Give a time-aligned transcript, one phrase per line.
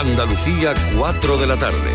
[0.00, 1.90] Andalucía, 4 de la tarde.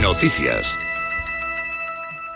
[0.00, 0.74] Noticias.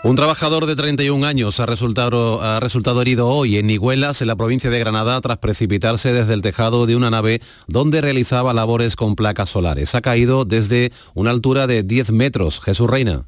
[0.03, 4.35] Un trabajador de 31 años ha resultado, ha resultado, herido hoy en Iguelas, en la
[4.35, 9.15] provincia de Granada, tras precipitarse desde el tejado de una nave donde realizaba labores con
[9.15, 9.95] placas solares.
[9.95, 12.61] Ha caído desde una altura de 10 metros.
[12.61, 13.25] Jesús Reina.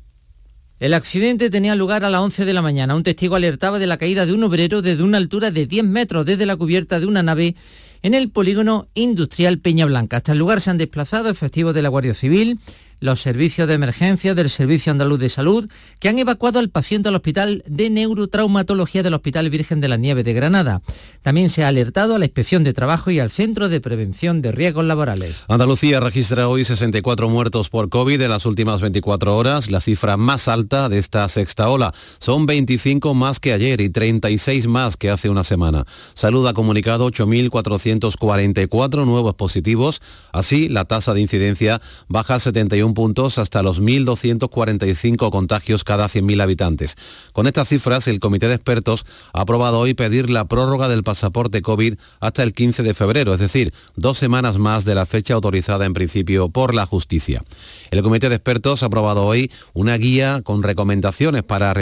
[0.80, 2.96] El accidente tenía lugar a las 11 de la mañana.
[2.96, 6.24] Un testigo alertaba de la caída de un obrero desde una altura de 10 metros
[6.24, 7.56] desde la cubierta de una nave
[8.02, 10.18] en el polígono industrial Peña Blanca.
[10.18, 12.60] Hasta el lugar se han desplazado efectivos de la Guardia Civil,
[13.00, 15.70] los servicios de emergencia del Servicio Andaluz de Salud,
[16.00, 20.24] que han evacuado al paciente al Hospital de Neurotraumatología del Hospital Virgen de la Nieve
[20.24, 20.82] de Granada.
[21.22, 24.52] También se ha alertado a la Inspección de Trabajo y al Centro de Prevención de
[24.52, 25.44] Riesgos Laborales.
[25.48, 30.48] Andalucía registra hoy 64 muertos por COVID en las últimas 24 horas, la cifra más
[30.48, 31.94] alta de esta sexta ola.
[32.20, 35.86] Son 25 más que ayer y 36 más que hace una semana.
[36.14, 40.02] Salud ha comunicado 8.444 nuevos positivos.
[40.32, 46.42] Así, la tasa de incidencia baja a 71 puntos hasta los 1.245 contagios cada 100.000
[46.42, 46.96] habitantes.
[47.34, 51.62] Con estas cifras, el Comité de Expertos ha aprobado hoy pedir la prórroga del pasaporte
[51.62, 55.86] COVID hasta el 15 de febrero, es decir, dos semanas más de la fecha autorizada
[55.86, 57.44] en principio por la justicia.
[57.92, 61.74] El Comité de Expertos ha aprobado hoy una guía con recomendaciones para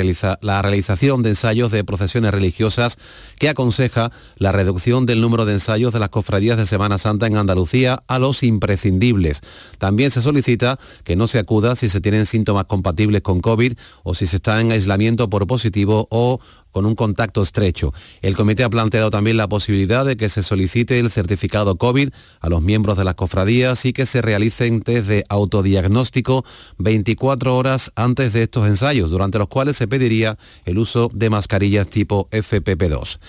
[0.42, 2.98] la realización de ensayos de procesiones religiosas
[3.40, 7.38] que aconseja la reducción del número de ensayos de las cofradías de Semana Santa en
[7.38, 9.42] Andalucía a los imprescindibles.
[9.78, 14.14] También se solicita que no se acuda si se tienen síntomas compatibles con COVID o
[14.14, 16.40] si se está en aislamiento por positivo o
[16.76, 17.94] con un contacto estrecho.
[18.22, 22.10] El comité ha planteado también la posibilidad de que se solicite el certificado COVID
[22.42, 26.44] a los miembros de las cofradías y que se realicen test de autodiagnóstico
[26.78, 31.88] 24 horas antes de estos ensayos, durante los cuales se pediría el uso de mascarillas
[31.88, 33.20] tipo FPP2.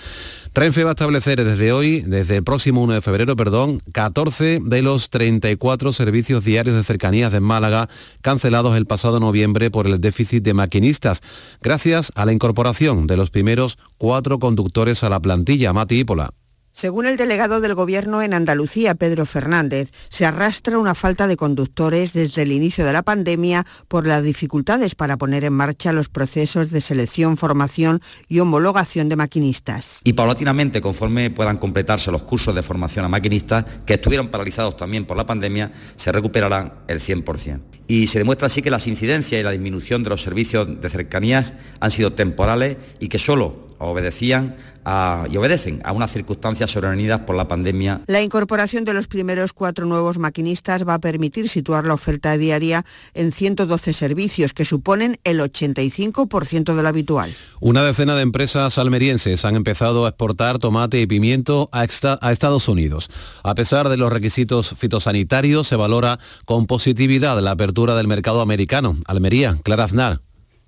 [0.53, 4.81] Renfe va a establecer desde hoy, desde el próximo 1 de febrero, perdón, 14 de
[4.81, 7.87] los 34 servicios diarios de cercanías de Málaga
[8.21, 11.21] cancelados el pasado noviembre por el déficit de maquinistas,
[11.61, 16.33] gracias a la incorporación de los primeros cuatro conductores a la plantilla, Mati Ípola.
[16.77, 22.13] Según el delegado del Gobierno en Andalucía, Pedro Fernández, se arrastra una falta de conductores
[22.13, 26.69] desde el inicio de la pandemia por las dificultades para poner en marcha los procesos
[26.69, 30.01] de selección, formación y homologación de maquinistas.
[30.03, 35.05] Y paulatinamente, conforme puedan completarse los cursos de formación a maquinistas, que estuvieron paralizados también
[35.05, 37.59] por la pandemia, se recuperarán el 100%.
[37.87, 41.55] Y se demuestra así que las incidencias y la disminución de los servicios de cercanías
[41.79, 44.57] han sido temporales y que solo obedecían
[45.29, 48.01] y obedecen a unas circunstancias sobrevenidas por la pandemia.
[48.07, 52.85] La incorporación de los primeros cuatro nuevos maquinistas va a permitir situar la oferta diaria
[53.13, 57.33] en 112 servicios, que suponen el 85% del habitual.
[57.59, 61.81] Una decena de empresas almerienses han empezado a exportar tomate y pimiento a,
[62.21, 63.09] a Estados Unidos.
[63.43, 68.95] A pesar de los requisitos fitosanitarios, se valora con positividad la apertura del mercado americano.
[69.05, 70.26] Almería, Clara Aznar.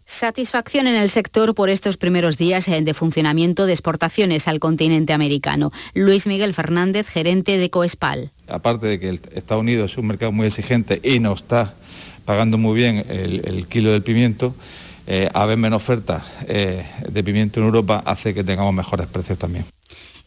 [0.10, 5.14] Satisfacción en el sector por estos primeros días eh, de funcionamiento de exportaciones al continente
[5.14, 5.72] americano.
[5.94, 8.32] Luis Miguel Fernández, gerente de Coespal.
[8.48, 11.76] Aparte de que Estados Unidos es un mercado muy exigente y nos está
[12.26, 14.56] pagando muy bien el, kilo del pimiento,
[15.06, 19.66] eh, haber menos oferta eh, de pimiento en Europa hace que tengamos mejores precios también.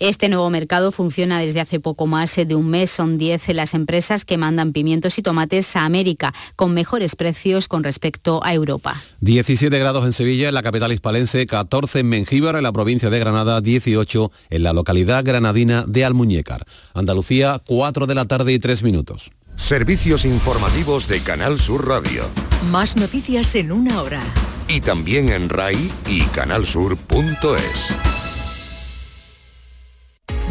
[0.03, 2.91] Este nuevo mercado funciona desde hace poco más de un mes.
[2.91, 7.85] Son 10 las empresas que mandan pimientos y tomates a América, con mejores precios con
[7.85, 9.01] respecto a Europa.
[9.21, 13.21] 17 grados en Sevilla, en la capital hispalense, 14 en Mengíbar, en la provincia de
[13.21, 16.67] Granada, 18 en la localidad granadina de Almuñécar.
[16.95, 19.31] Andalucía, 4 de la tarde y 3 minutos.
[19.55, 22.25] Servicios informativos de Canal Sur Radio.
[22.73, 24.21] Más noticias en una hora.
[24.67, 28.22] Y también en RAI y canalsur.es.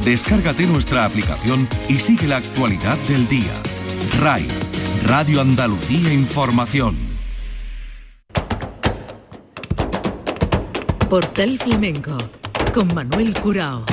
[0.04, 3.54] Descárgate nuestra aplicación y sigue la actualidad del día.
[4.20, 4.48] RAI,
[5.06, 6.96] Radio Andalucía Información.
[11.08, 12.18] Portal Flamenco,
[12.74, 13.86] con Manuel Curao.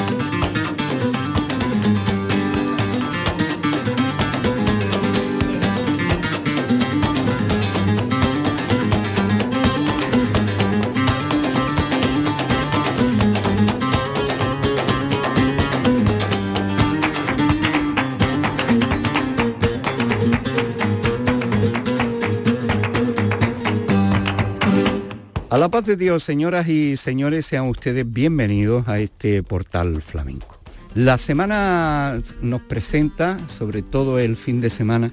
[25.50, 30.59] A la paz de Dios, señoras y señores, sean ustedes bienvenidos a este portal flamenco.
[30.95, 35.10] La semana nos presenta, sobre todo el fin de semana,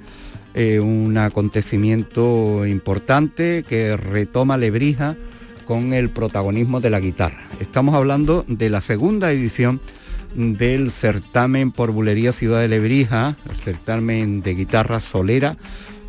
[0.54, 5.16] eh, un acontecimiento importante que retoma Lebrija
[5.66, 7.48] con el protagonismo de la guitarra.
[7.62, 9.80] Estamos hablando de la segunda edición
[10.36, 15.56] del certamen por Bulería Ciudad de Lebrija, el certamen de guitarra solera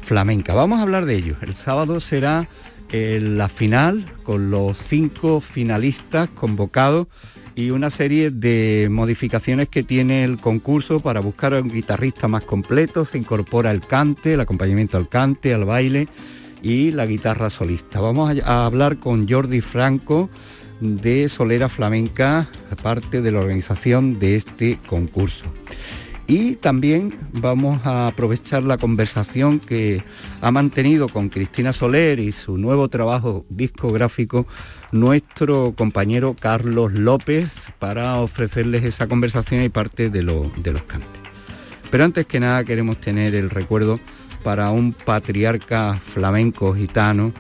[0.03, 0.53] flamenca.
[0.53, 1.37] Vamos a hablar de ello.
[1.43, 2.49] El sábado será
[2.99, 7.09] eh, la final con los cinco finalistas convocados
[7.55, 13.05] y una serie de modificaciones que tiene el concurso para buscar un guitarrista más completo.
[13.05, 16.09] Se incorpora el cante, el acompañamiento al cante, al baile
[16.63, 18.01] y la guitarra solista.
[18.01, 20.31] Vamos a hablar con Jordi Franco
[20.81, 22.49] de Solera Flamenca,
[22.83, 25.45] parte de la organización de este concurso.
[26.29, 30.03] Y también vamos a aprovechar la conversación que
[30.41, 34.45] ha mantenido con Cristina Soler y su nuevo trabajo discográfico
[34.91, 40.51] nuestro compañero Carlos López para ofrecerles esa conversación y parte de, los
[40.87, 41.21] cantes.
[41.93, 44.01] Pero antes que nada queremos tener el recuerdo
[44.43, 47.33] para un patriarca flamenco gitano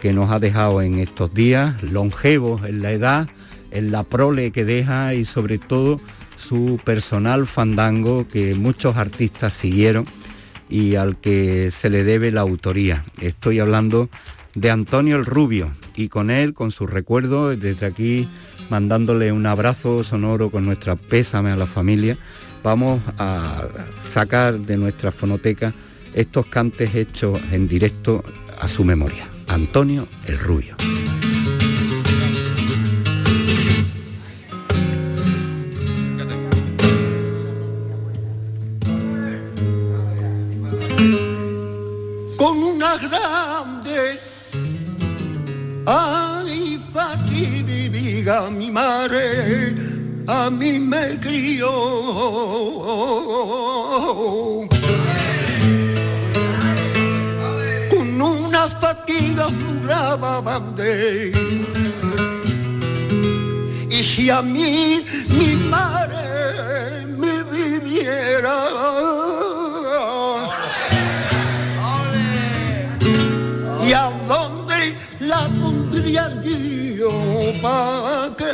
[0.00, 3.28] que nos ha dejado en estos días, longevo en la edad,
[3.70, 6.00] en la prole que deja y sobre todo
[6.42, 10.04] su personal fandango que muchos artistas siguieron
[10.68, 13.04] y al que se le debe la autoría.
[13.20, 14.10] Estoy hablando
[14.54, 18.28] de Antonio el Rubio y con él, con su recuerdo, desde aquí
[18.70, 22.18] mandándole un abrazo sonoro con nuestra pésame a la familia,
[22.62, 23.62] vamos a
[24.10, 25.72] sacar de nuestra fonoteca
[26.14, 28.24] estos cantes hechos en directo
[28.60, 29.28] a su memoria.
[29.48, 30.76] Antonio el Rubio.
[42.92, 44.20] Con una grande
[45.86, 49.74] ay fatiga mi madre
[50.26, 51.70] a mí me crió
[58.62, 59.46] una fatiga
[59.82, 61.32] brava bandé.
[63.90, 68.54] Y si a mí mi madre me viviera,
[73.92, 76.24] ¿y a dónde la pondría
[76.96, 77.12] yo
[77.60, 78.48] para que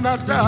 [0.00, 0.47] Natal.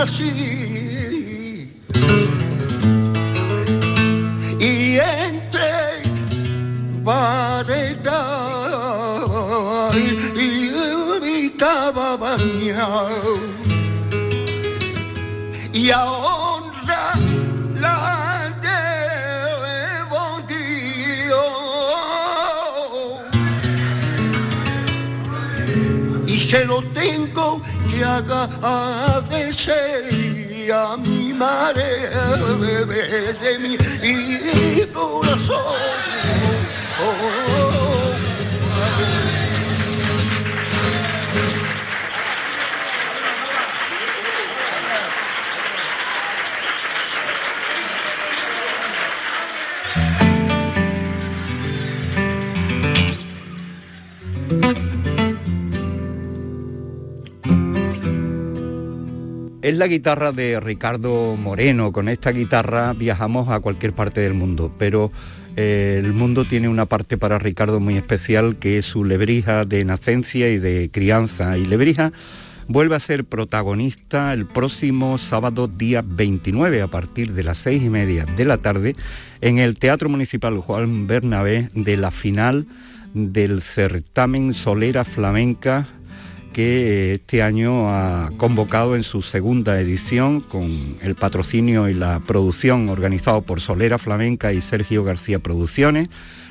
[0.00, 1.72] Nací.
[4.58, 6.02] Y entre
[7.02, 8.22] vareta
[9.94, 10.70] y,
[11.46, 13.34] estaba bañado
[15.72, 17.04] y a honra
[17.74, 17.98] la
[18.64, 21.50] llevo Dios.
[26.26, 27.62] Y se lo tengo
[28.00, 29.68] que agradecer
[30.72, 32.08] a mi madre
[33.42, 33.76] de mi
[34.86, 36.19] corazón.
[59.70, 61.92] Es la guitarra de Ricardo Moreno.
[61.92, 65.12] Con esta guitarra viajamos a cualquier parte del mundo, pero
[65.54, 69.84] eh, el mundo tiene una parte para Ricardo muy especial que es su Lebrija de
[69.84, 71.56] nacencia y de crianza.
[71.56, 72.10] Y Lebrija
[72.66, 77.90] vuelve a ser protagonista el próximo sábado día 29 a partir de las seis y
[77.90, 78.96] media de la tarde
[79.40, 82.66] en el Teatro Municipal Juan Bernabé de la final
[83.14, 85.86] del certamen Solera Flamenca
[86.52, 92.88] que este año ha convocado en su segunda edición con el patrocinio y la producción
[92.88, 96.08] organizado por Solera Flamenca y Sergio García Producciones,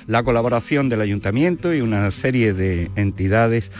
[0.07, 3.71] la colaboración del ayuntamiento y una serie de entidades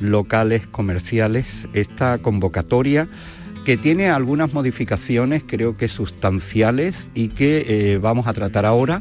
[0.00, 1.46] locales comerciales.
[1.72, 3.08] Esta convocatoria
[3.64, 9.00] que tiene algunas modificaciones creo que sustanciales y que eh, vamos a tratar ahora.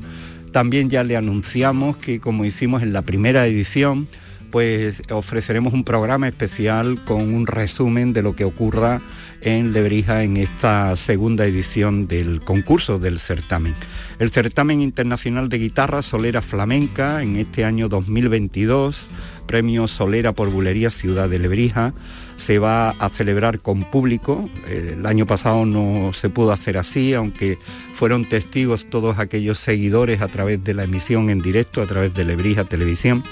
[0.51, 4.07] También ya le anunciamos que como hicimos en la primera edición,
[4.51, 9.01] pues ofreceremos un programa especial con un resumen de lo que ocurra
[9.41, 13.73] en Lebrija en esta segunda edición del concurso del certamen.
[14.19, 18.97] El certamen internacional de guitarra Solera Flamenca en este año 2022,
[19.47, 21.93] premio Solera por Bulería Ciudad de Lebrija,
[22.37, 24.47] se va a celebrar con público.
[24.67, 27.57] El año pasado no se pudo hacer así, aunque
[27.95, 32.25] fueron testigos todos aquellos seguidores a través de la emisión en directo, a través de
[32.25, 33.23] Lebrija Televisión.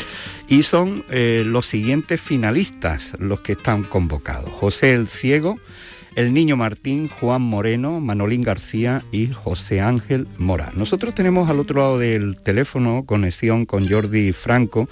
[0.48, 4.50] Y son eh, los siguientes finalistas los que están convocados.
[4.50, 5.60] José el Ciego,
[6.16, 10.72] el Niño Martín, Juan Moreno, Manolín García y José Ángel Mora.
[10.76, 14.88] Nosotros tenemos al otro lado del teléfono conexión con Jordi Franco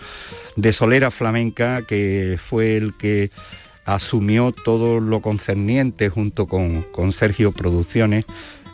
[0.56, 3.32] de Solera Flamenca, que fue el que
[3.86, 8.26] asumió todo lo concerniente junto con, Sergio Producciones,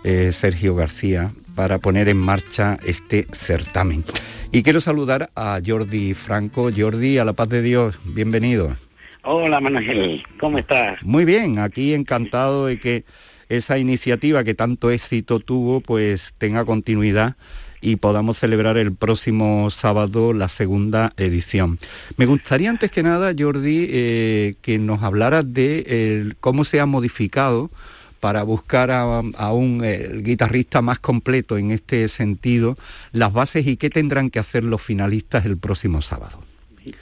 [0.04, 4.04] eh, Sergio García, para poner en marcha este certamen.
[4.52, 6.70] Y quiero saludar a Jordi Franco.
[6.76, 8.76] Jordi, a la paz de Dios, bienvenido.
[9.32, 11.04] Hola Manuel, ¿cómo estás?
[11.04, 13.04] Muy bien, aquí encantado de que
[13.48, 17.36] esa iniciativa que tanto éxito tuvo, pues tenga continuidad
[17.80, 21.78] y podamos celebrar el próximo sábado la segunda edición.
[22.18, 26.88] Me gustaría antes que nada, Jordi, eh, que nos hablaras de eh, cómo se ha
[26.88, 27.70] modificado
[28.20, 32.80] para buscar a, un eh, guitarrista más completo en este sentido,
[33.12, 36.49] las bases y qué tendrán que hacer los finalistas el próximo sábado.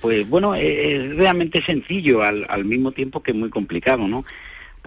[0.02, 4.26] Pues bueno, es realmente sencillo al, al mismo tiempo que muy complicado, ¿no?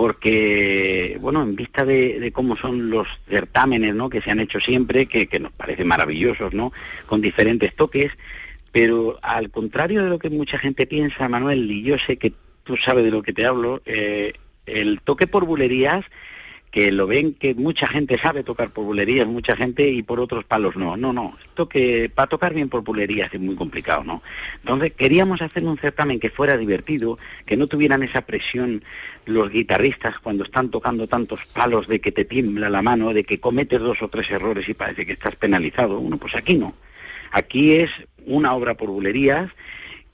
[0.00, 4.59] porque, bueno, en vista de, de, cómo son los certámenes, ¿no?, que se han hecho
[4.59, 6.73] siempre, que, que, nos parecen maravillosos, ¿no?,
[7.04, 8.11] con diferentes toques,
[8.73, 12.33] pero al contrario de lo que mucha gente piensa, Manuel, y yo sé que
[12.64, 14.33] tú sabes de lo que te hablo, eh,
[14.64, 16.04] el toque por bulerías
[16.71, 20.45] que lo ven que mucha gente sabe tocar por bulerías, mucha gente y por otros
[20.45, 20.97] palos no.
[20.97, 24.23] No, no, esto que para tocar bien por bulerías es muy complicado, ¿no?
[24.57, 28.85] Entonces queríamos hacer un certamen que fuera divertido, que no tuvieran esa presión
[29.27, 33.41] los guitarristas cuando están tocando tantos palos de que te tiembla la mano, de que
[33.41, 35.99] cometes dos o tres errores y parece que estás penalizado.
[35.99, 36.75] Uno, pues aquí no.
[37.33, 37.91] Aquí es
[38.27, 39.50] una obra por bulerías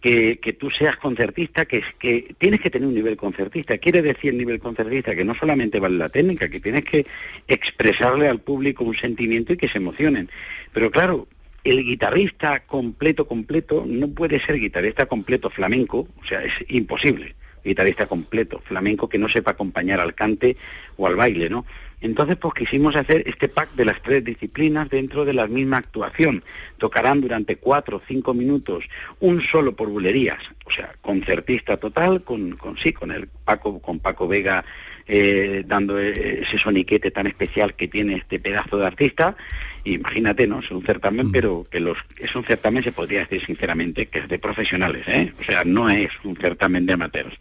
[0.00, 3.78] que, tú seas concertista, que, que tienes que tener un nivel concertista.
[3.78, 7.06] Quiere decir nivel concertista que no solamente vale la técnica, que tienes que
[7.48, 10.30] expresarle al público un sentimiento y que se emocionen.
[10.72, 11.26] Pero claro,
[11.64, 17.34] el guitarrista completo, completo, no puede ser guitarrista completo flamenco, o sea, es imposible
[17.66, 20.56] guitarrista completo, flamenco que no sepa acompañar al cante
[20.96, 21.66] o al baile, ¿no?
[22.00, 26.44] Entonces, pues quisimos hacer este pack de las tres disciplinas dentro de la misma actuación.
[26.78, 28.84] Tocarán durante cuatro o cinco minutos
[29.20, 34.00] un solo por bulerías, o sea, concertista total, con, con sí, con el Paco, con
[34.00, 34.64] Paco Vega
[35.08, 39.36] eh, dando ese soniquete tan especial que tiene este pedazo de artista.
[39.84, 40.58] Imagínate, ¿no?
[40.58, 41.32] Es un certamen, mm.
[41.32, 45.32] pero que los es un certamen, se podría decir sinceramente, que es de profesionales, ¿eh?
[45.40, 47.38] O sea, no es un certamen de amateurs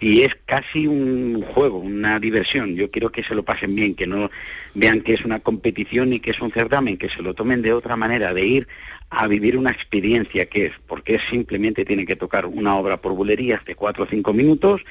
[0.00, 2.74] y es casi un juego, una diversión.
[2.74, 4.30] Yo quiero que se lo pasen bien, que no
[4.74, 7.74] vean que es una competición y que es un certamen, que se lo tomen de
[7.74, 8.68] otra manera, de ir
[9.10, 13.62] a vivir una experiencia que es, porque simplemente tienen que tocar una obra por bulerías
[13.66, 14.84] de cuatro o cinco minutos,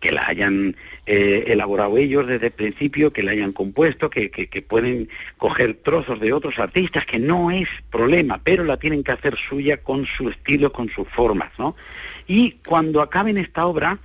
[0.00, 4.48] que la hayan eh, elaborado ellos desde el principio, que la hayan compuesto, que, que,
[4.48, 9.12] que pueden coger trozos de otros artistas, que no es problema, pero la tienen que
[9.12, 11.76] hacer suya con su estilo, con sus formas, ¿no?
[12.26, 13.98] Y cuando acaben esta obra,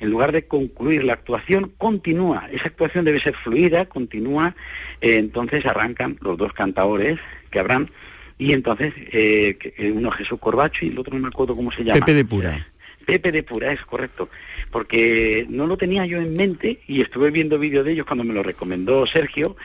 [0.00, 2.48] en lugar de concluir la actuación, continúa.
[2.52, 4.54] Esa actuación debe ser fluida, continúa,
[5.00, 7.18] eh, entonces arrancan los dos cantadores
[7.50, 7.90] que habrán,
[8.38, 11.84] y entonces eh, eh, uno Jesús Corbacho y el otro no me acuerdo cómo se
[11.84, 12.00] llama.
[12.00, 12.66] Pepe de Pura.
[13.06, 14.28] Pepe de Pura, es correcto,
[14.70, 18.34] porque no lo tenía yo en mente y estuve viendo vídeos de ellos cuando me
[18.34, 19.56] lo recomendó Sergio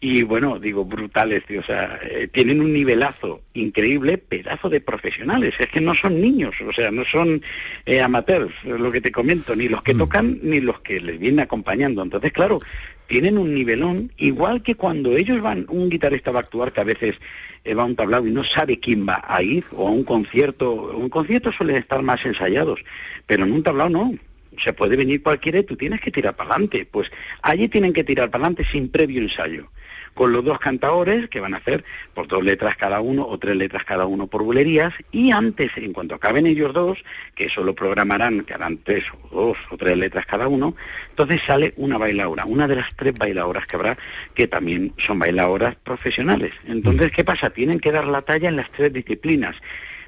[0.00, 5.54] y bueno, digo, brutales, tío, o sea, eh, tienen un nivelazo increíble, pedazo de profesionales,
[5.58, 7.42] es que no son niños, o sea, no son
[7.86, 9.98] eh, amateurs, lo que te comento, ni los que mm.
[9.98, 12.02] tocan ni los que les vienen acompañando.
[12.02, 12.60] Entonces, claro,
[13.06, 16.84] tienen un nivelón, igual que cuando ellos van, un guitarrista va a actuar que a
[16.84, 17.16] veces
[17.64, 20.04] eh, va a un tablado y no sabe quién va a ir, o a un
[20.04, 22.84] concierto, un concierto suelen estar más ensayados,
[23.26, 24.14] pero en un tablado no,
[24.56, 26.86] se puede venir cualquiera y tú tienes que tirar para adelante.
[26.90, 27.10] Pues
[27.42, 29.70] allí tienen que tirar para adelante sin previo ensayo
[30.14, 33.56] con los dos cantadores que van a hacer por dos letras cada uno o tres
[33.56, 37.74] letras cada uno por bulerías y antes, en cuanto acaben ellos dos, que eso lo
[37.74, 40.74] programarán, que harán tres o dos o tres letras cada uno,
[41.10, 43.98] entonces sale una bailaora, una de las tres bailadoras que habrá,
[44.34, 46.52] que también son bailadoras profesionales.
[46.66, 47.50] Entonces, ¿qué pasa?
[47.50, 49.56] Tienen que dar la talla en las tres disciplinas.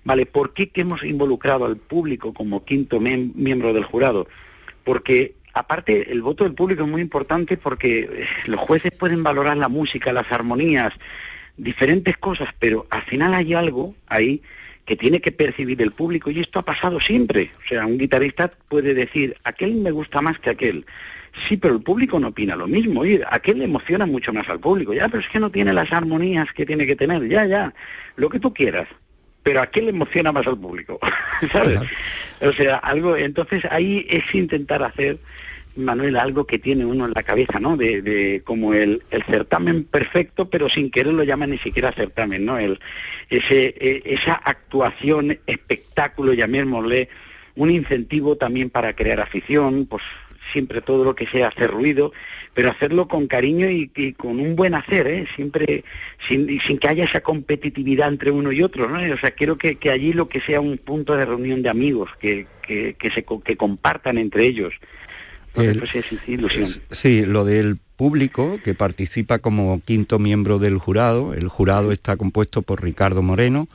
[0.04, 4.26] Vale, ¿por qué que hemos involucrado al público como quinto miembro del jurado?
[4.84, 9.56] Porque aparte el voto del público es muy importante porque eh, los jueces pueden valorar
[9.56, 10.92] la música, las armonías,
[11.56, 14.42] diferentes cosas, pero al final hay algo ahí
[14.84, 17.50] que tiene que percibir el público y esto ha pasado siempre.
[17.64, 20.86] O sea, un guitarrista puede decir, aquel me gusta más que aquel.
[21.48, 23.00] Sí, pero el público no opina lo mismo.
[23.00, 24.92] Oye, aquel le emociona mucho más al público.
[24.92, 27.26] Ya, pero es que no tiene las armonías que tiene que tener.
[27.28, 27.72] Ya, ya.
[28.16, 28.88] Lo que tú quieras
[29.42, 30.98] pero ¿a qué le emociona más al público?
[31.52, 31.80] ¿Sabes?
[32.40, 35.18] O sea, algo, entonces ahí es intentar hacer,
[35.76, 37.76] Manuel, algo que tiene uno en la cabeza, ¿no?
[37.76, 42.44] De, de como el, el, certamen perfecto, pero sin querer lo llama ni siquiera certamen,
[42.44, 42.58] ¿no?
[42.58, 42.80] El,
[43.30, 47.08] ese, e, esa actuación, espectáculo, llamémosle,
[47.54, 50.02] un incentivo también para crear afición, pues
[50.52, 52.12] siempre todo lo que sea hacer ruido,
[52.54, 55.26] pero hacerlo con cariño y, con un buen hacer, ¿eh?
[55.34, 55.84] siempre
[56.26, 58.98] sin, sin, que haya esa competitividad entre uno y otro, ¿no?
[59.12, 62.10] O sea, quiero que, que allí lo que sea un punto de reunión de amigos,
[62.20, 64.74] que, que, que se, que compartan entre ellos.
[65.52, 66.68] pues es ilusión.
[66.90, 71.34] Sí, lo del público que participa como quinto miembro del jurado.
[71.34, 73.68] El jurado está compuesto por Ricardo Moreno,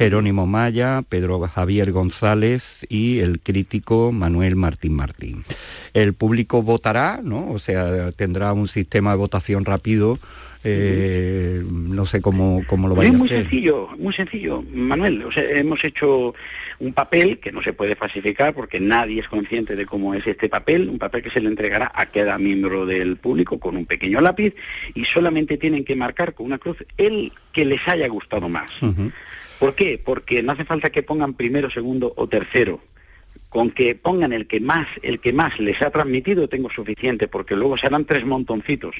[0.00, 5.44] Jerónimo Maya, Pedro Javier González y el crítico Manuel Martín Martín.
[5.92, 7.50] El público votará, ¿no?
[7.50, 10.18] O sea, tendrá un sistema de votación rápido
[10.62, 13.18] eh, no sé cómo, cómo lo vaya a hacer.
[13.18, 15.24] muy sencillo, muy sencillo, Manuel.
[15.24, 16.34] O sea, hemos hecho
[16.78, 20.50] un papel que no se puede falsificar porque nadie es consciente de cómo es este
[20.50, 24.20] papel, un papel que se le entregará a cada miembro del público con un pequeño
[24.20, 24.54] lápiz
[24.94, 28.70] y solamente tienen que marcar con una cruz el que les haya gustado más.
[29.60, 30.00] ¿Por qué?
[30.02, 32.80] Porque no hace falta que pongan primero, segundo o tercero.
[33.50, 37.56] con que pongan el que más, el que más les ha transmitido, tengo suficiente, porque
[37.56, 38.96] luego se harán tres montoncitos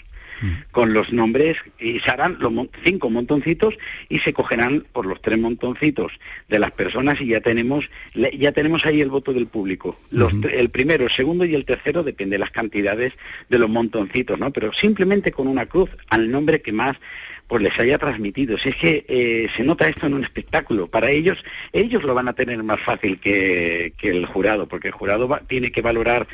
[0.73, 5.39] con los nombres y se harán los cinco montoncitos y se cogerán por los tres
[5.39, 6.19] montoncitos
[6.49, 9.99] de las personas y ya tenemos ya tenemos ahí el voto del público.
[10.11, 13.13] Los, El primero, el segundo y el tercero depende de las cantidades
[13.51, 14.51] de los montoncitos, ¿no?
[14.51, 16.97] Pero simplemente con una cruz al nombre que más
[17.51, 18.57] pues les haya transmitido.
[18.57, 22.29] Si es que eh, se nota esto en un espectáculo, para ellos, ellos lo van
[22.29, 26.29] a tener más fácil que, el jurado, porque el jurado tiene que valorar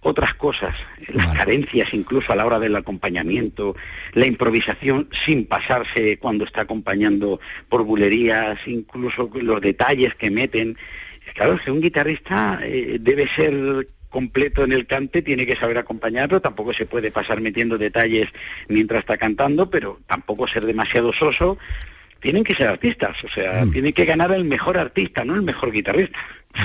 [0.00, 0.74] otras cosas,
[1.12, 3.76] las carencias incluso a la hora del acompañamiento,
[4.14, 10.78] la improvisación sin pasarse cuando está acompañando por bulerías, incluso los detalles que meten.
[11.34, 16.40] Claro, que un guitarrista eh, debe ser completo en el cante, tiene que saber acompañarlo,
[16.40, 18.28] tampoco se puede pasar metiendo detalles
[18.68, 21.58] mientras está cantando, pero tampoco ser demasiado soso.
[22.20, 23.72] Tienen que ser artistas, o sea, mm.
[23.72, 26.20] tiene que ganar el mejor artista, no el mejor guitarrista.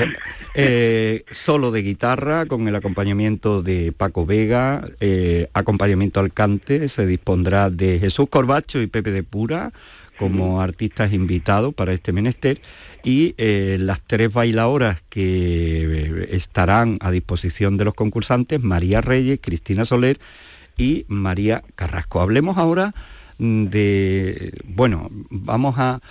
[0.60, 7.06] Eh, solo de guitarra con el acompañamiento de Paco Vega, eh, acompañamiento al cante, se
[7.06, 9.72] dispondrá de Jesús Corbacho y Pepe de Pura
[10.18, 12.60] como artistas invitados para este menester
[13.08, 19.40] y eh, las tres bailadoras que eh, estarán a disposición de los concursantes, María Reyes,
[19.42, 20.20] Cristina Soler
[20.78, 22.20] y María Carrasco.
[22.20, 22.94] Hablemos ahora
[23.40, 26.02] de, bueno, vamos a,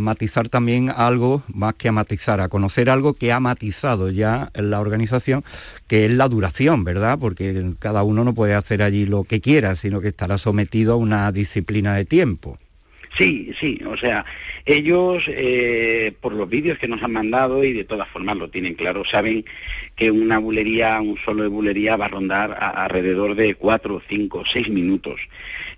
[0.00, 4.80] matizar también algo, más que a matizar, a conocer algo que ha matizado ya la
[4.80, 5.44] organización,
[5.86, 7.16] que es la duración, ¿verdad?
[7.20, 10.96] Porque cada uno no puede hacer allí lo que quiera, sino que estará sometido a
[10.96, 12.58] una disciplina de tiempo.
[13.16, 14.24] Sí, sí, o sea,
[14.64, 18.74] ellos eh, por los vídeos que nos han mandado y de todas formas lo tienen
[18.74, 19.44] claro, saben
[19.96, 24.68] que una bulería, un solo de bulería va a rondar alrededor de cuatro, cinco, seis
[24.68, 25.20] minutos.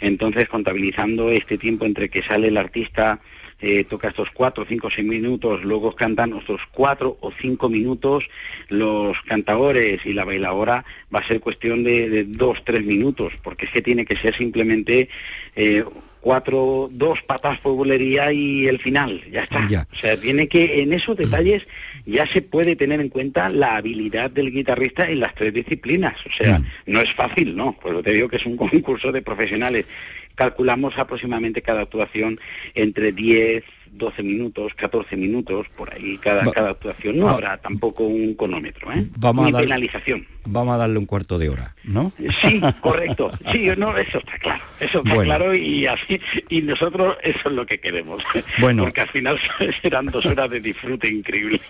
[0.00, 3.20] Entonces, contabilizando este tiempo entre que sale el artista,
[3.62, 8.28] eh, toca estos cuatro, cinco, seis minutos, luego cantan estos cuatro o cinco minutos
[8.68, 13.70] los cantadores y la bailadora, va a ser cuestión de, dos, tres minutos, porque es
[13.70, 15.08] que tiene que ser simplemente
[15.56, 15.84] eh,
[16.20, 19.86] cuatro, dos patas por bulería y el final, ya está.
[19.90, 21.66] O sea, tiene que, en esos detalles
[22.06, 26.14] ya se puede tener en cuenta la habilidad del guitarrista en las tres disciplinas.
[26.26, 27.76] O sea, no es fácil, ¿no?
[27.80, 29.86] Pues te digo que es un concurso de profesionales.
[30.34, 32.38] Calculamos aproximadamente cada actuación
[32.74, 37.18] entre 10, 12 minutos, 14 minutos, por ahí cada, cada actuación.
[37.18, 39.06] No habrá tampoco un cronómetro, ¿eh?
[39.16, 40.26] Vamos Ni a dar, penalización.
[40.46, 42.12] Vamos a darle un cuarto de hora, ¿no?
[42.40, 43.32] Sí, correcto.
[43.52, 44.62] Sí, no, eso está claro.
[44.78, 48.22] Eso está claro y así y nosotros eso es lo que queremos.
[48.58, 48.84] Bueno.
[48.84, 49.38] Porque al final
[49.82, 51.60] serán dos horas de disfrute increíble.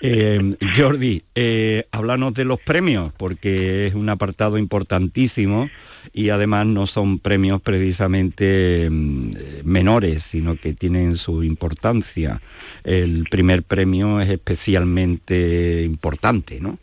[0.00, 5.68] Eh, Jordi, eh, háblanos de los premios, porque es un apartado importantísimo
[6.12, 9.30] y además no son premios precisamente mm,
[9.64, 12.40] menores, sino que tienen su importancia.
[12.84, 16.78] El primer premio es especialmente importante, ¿no?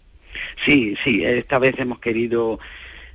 [0.63, 2.59] Sí, sí, esta vez hemos querido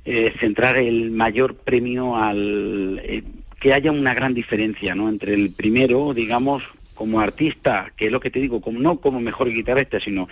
[0.05, 2.99] eh, centrar el mayor premio al...
[3.03, 3.23] Eh,
[3.59, 5.07] que haya una gran diferencia ¿no?
[5.07, 6.63] entre el primero, digamos,
[6.95, 10.27] como artista, que es lo que te digo, como, no como mejor guitarrista, sino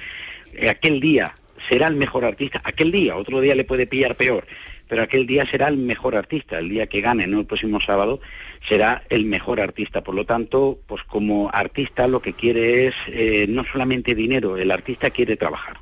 [0.53, 1.35] eh, aquel día
[1.67, 4.45] será el mejor artista, aquel día, otro día le puede pillar peor,
[4.89, 8.19] pero aquel día será el mejor artista, el día que gane, no el próximo sábado,
[8.67, 10.04] será el mejor artista.
[10.04, 14.71] Por lo tanto, pues como artista lo que quiere es eh, no solamente dinero, el
[14.71, 15.78] artista quiere trabajar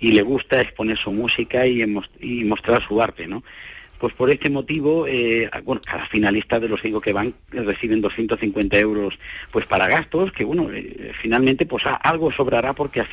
[0.00, 1.82] y le gusta exponer su música y,
[2.20, 3.44] y mostrar su arte, ¿no?
[3.98, 8.78] Pues por este motivo, eh, bueno, cada finalista de los digo que van reciben 250
[8.78, 9.18] euros
[9.50, 13.04] pues para gastos, que bueno, eh, finalmente pues algo sobrará porque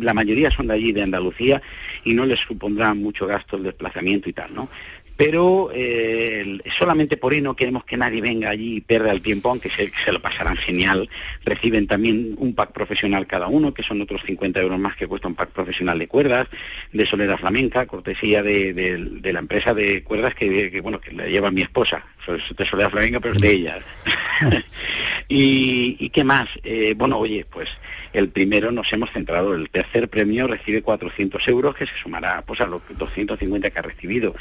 [0.00, 1.62] la mayoría son de allí, de Andalucía,
[2.04, 4.68] y no les supondrá mucho gasto el desplazamiento y tal, ¿no?
[5.16, 9.48] Pero eh, solamente por ahí no queremos que nadie venga allí y pierda el tiempo,
[9.50, 11.08] aunque se, lo pasarán genial.
[11.44, 15.28] Reciben también un pack profesional cada uno, que son otros 50 euros más que cuesta
[15.28, 16.48] un pack profesional de cuerdas,
[16.92, 21.62] de Soledad Flamenca, cortesía de, la empresa de cuerdas que, bueno, que la lleva mi
[21.62, 23.78] esposa, de Soledad Flamenca, pero es de ella.
[25.28, 26.48] y, qué más?
[26.62, 27.68] Eh, bueno, oye, pues
[28.12, 32.60] el primero nos hemos centrado, el tercer premio recibe 400 euros, que se sumará pues,
[32.60, 34.34] a los 250 que ha recibido.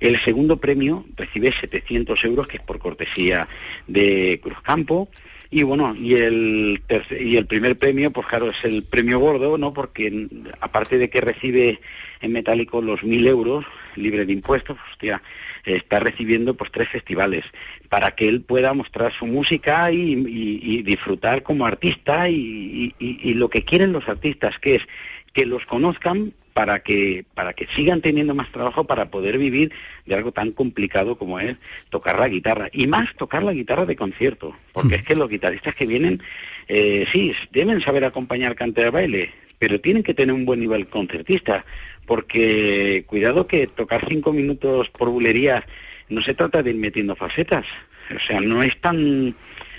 [0.00, 3.48] El segundo premio recibe 700 euros, que es por cortesía
[3.86, 5.08] de Cruzcampo.
[5.50, 6.82] Y bueno, y el,
[7.20, 9.74] y el primer premio, pues claro, es el premio gordo, ¿no?
[9.74, 10.28] Porque
[10.60, 11.78] aparte de que recibe
[12.22, 15.22] en metálico los 1.000 euros, libre de impuestos, hostia,
[15.66, 17.44] está recibiendo pues tres festivales
[17.90, 23.92] para que él pueda mostrar su música y, disfrutar como artista y lo que quieren
[23.92, 24.88] los artistas, que es
[25.34, 29.72] que los conozcan para que, para que sigan teniendo más trabajo para poder vivir
[30.06, 31.56] de algo tan complicado como es
[31.90, 32.68] tocar la guitarra.
[32.72, 36.22] Y más tocar la guitarra de concierto, porque es que los guitarristas que vienen,
[36.68, 40.88] eh, sí, deben saber acompañar cante de baile, pero tienen que tener un buen nivel
[40.88, 41.64] concertista,
[42.06, 45.64] porque cuidado que tocar cinco minutos por bulerías
[46.08, 47.66] no se trata de ir metiendo facetas,
[48.14, 49.34] o sea, no es tan,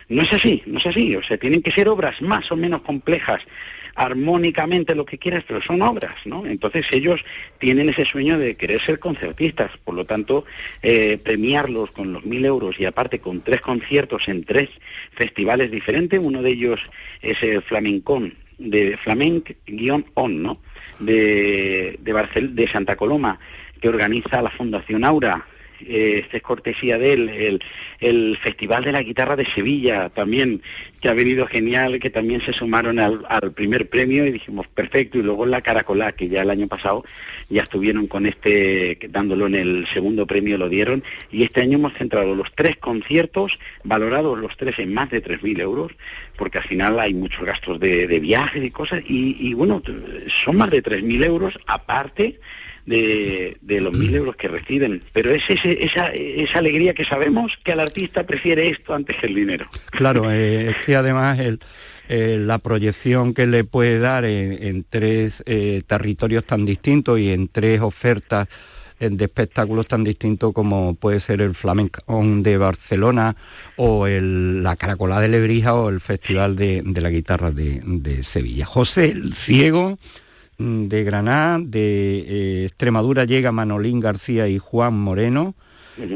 [0.09, 2.81] no es así, no es así, o sea, tienen que ser obras más o menos
[2.81, 3.43] complejas,
[3.95, 6.45] armónicamente lo que quieras, pero son obras, ¿no?
[6.45, 7.23] Entonces ellos
[7.59, 10.45] tienen ese sueño de querer ser concertistas, por lo tanto,
[10.81, 14.69] eh, premiarlos con los mil euros y aparte con tres conciertos en tres
[15.11, 16.89] festivales diferentes, uno de ellos
[17.21, 20.59] es el Flamencón, de Flamenc-on, ¿no?
[20.99, 23.39] De, de, Barcel de Santa Coloma,
[23.81, 25.45] que organiza la Fundación Aura,
[25.87, 27.61] eh, este es cortesía de él,
[27.99, 30.61] el, Festival de la Guitarra de Sevilla también,
[30.99, 35.23] que ha venido genial, que también se sumaron al, primer premio y dijimos, perfecto, y
[35.23, 37.03] luego la Caracolá, que ya el año pasado
[37.49, 41.93] ya estuvieron con este, dándolo en el segundo premio, lo dieron, y este año hemos
[41.93, 45.91] centrado los tres conciertos, valorados los tres en más de 3.000 euros,
[46.37, 49.81] porque al final hay muchos gastos de, de viajes y cosas, y, y bueno,
[50.27, 52.39] son más de 3.000 euros aparte
[52.85, 55.03] de, los mil euros que reciben.
[55.13, 59.35] Pero es esa, esa alegría que sabemos que al artista prefiere esto antes que el
[59.35, 59.67] dinero.
[59.91, 61.39] Claro, eh, es que además
[62.09, 67.47] eh, la proyección que le puede dar en, tres eh, territorios tan distintos y en
[67.47, 68.47] tres ofertas
[68.99, 73.35] de espectáculos tan distintos como puede ser el Flamenco de Barcelona
[73.75, 78.65] o el, la Caracolá de Lebrija o el Festival de, la Guitarra de, de Sevilla.
[78.65, 79.97] José el Ciego
[80.57, 85.55] de Granada, de eh, Extremadura llega Manolín García y Juan Moreno,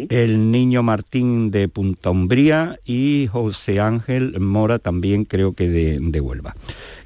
[0.09, 6.19] el niño Martín de Punta Umbría y José Ángel Mora también creo que de, de
[6.19, 6.55] Huelva.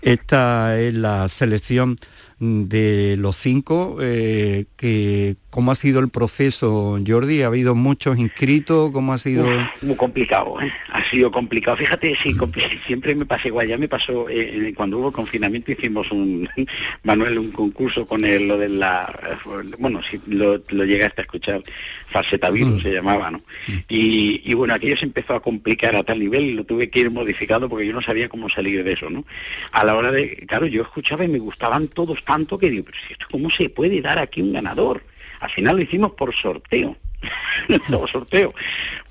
[0.02, 1.98] Esta es la selección
[2.42, 7.44] de los cinco, eh, que, ¿cómo ha sido el proceso, Jordi?
[7.44, 8.92] ¿Ha habido muchos inscritos?
[8.92, 9.46] ¿Cómo ha sido...?
[9.84, 10.74] muy complicado, ¿eh?
[10.92, 11.78] ha sido complicado.
[11.78, 12.36] Fíjate, sí,
[12.88, 16.50] siempre me pasa igual, ya me pasó, eh, cuando hubo confinamiento hicimos un,
[17.04, 19.38] Manuel, un concurso con él, lo de la,
[19.78, 21.62] bueno, si lo, lo llegaste a escuchar,
[22.10, 22.82] falsetavirus mm.
[22.82, 23.38] se llamaba, ¿no?
[23.68, 23.78] Mm.
[23.88, 27.02] Y, y, bueno, aquello se empezó a complicar a tal nivel y lo tuve que
[27.02, 29.26] ir modificando porque yo no sabía cómo salir de eso, ¿no?
[29.72, 32.97] A la hora de, claro, yo escuchaba y me gustaban todos tanto que digo, pero
[32.97, 35.04] si esto cómo se puede dar aquí un ganador.
[35.39, 36.97] Al final lo hicimos por sorteo.
[37.91, 38.54] por sorteo.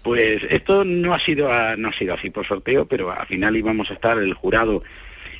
[0.02, 3.90] Pues esto no ha sido no ha sido así por sorteo, pero al final íbamos
[3.90, 4.82] a estar el jurado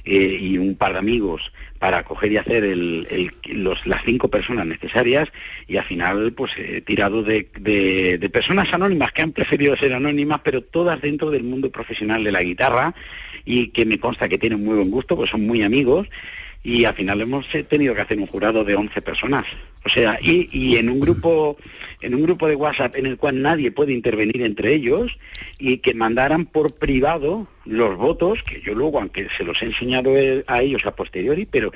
[0.05, 4.67] eh, y un par de amigos para coger y hacer el, los, las cinco personas
[4.67, 5.29] necesarias
[5.67, 9.95] y al final pues he tirado de, de, de, personas anónimas que han preferido ser
[9.95, 12.95] anónimas pero todas dentro del mundo profesional de la guitarra
[13.45, 16.09] y que me consta que tienen muy buen gusto pues son muy amigos
[16.63, 19.47] y al final hemos tenido que hacer un jurado de 11 personas.
[19.85, 21.57] O sea, y, y, en un grupo
[22.03, 25.19] en un grupo de WhatsApp en el cual nadie puede intervenir entre ellos
[25.59, 30.11] y que mandaran por privado los votos, que yo luego, aunque se los he enseñado
[30.47, 31.73] a ellos a posteriori, pero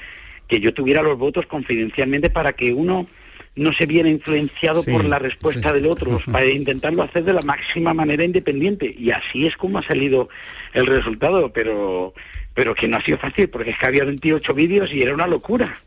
[0.48, 3.06] que yo tuviera los votos confidencialmente para que uno
[3.56, 7.94] no se viera influenciado por la respuesta del otro, para intentarlo hacer de la máxima
[7.94, 8.94] manera independiente.
[8.98, 10.28] Y así es como ha salido
[10.72, 12.14] el resultado, pero
[12.54, 15.26] pero que no ha sido fácil, porque es que había 28 vídeos y era una
[15.26, 15.80] locura.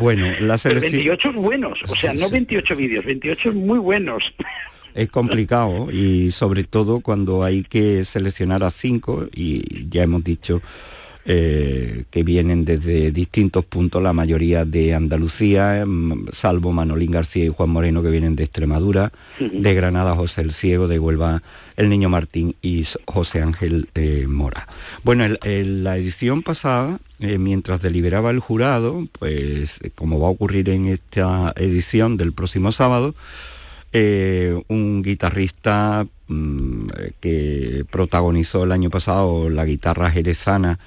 [0.00, 0.92] Bueno, la selección...
[0.92, 4.32] 28 buenos, o sea, no 28 vídeos, 28 muy buenos.
[4.94, 10.60] Es complicado y sobre todo cuando hay que seleccionar a cinco y ya hemos dicho
[11.24, 17.48] eh, que vienen desde distintos puntos, la mayoría de Andalucía, mm, salvo Manolín García y
[17.48, 21.40] Juan Moreno que vienen de Extremadura, de Granada José el Ciego, de Huelva
[21.76, 24.66] el Niño Martín y José Ángel eh, Mora.
[25.04, 30.70] Bueno, en la edición pasada, eh, mientras deliberaba el jurado, pues como va a ocurrir
[30.70, 33.14] en esta edición del próximo sábado,
[33.94, 36.86] un guitarrista mm,
[37.20, 40.80] que protagonizó el año pasado la guitarra jerezana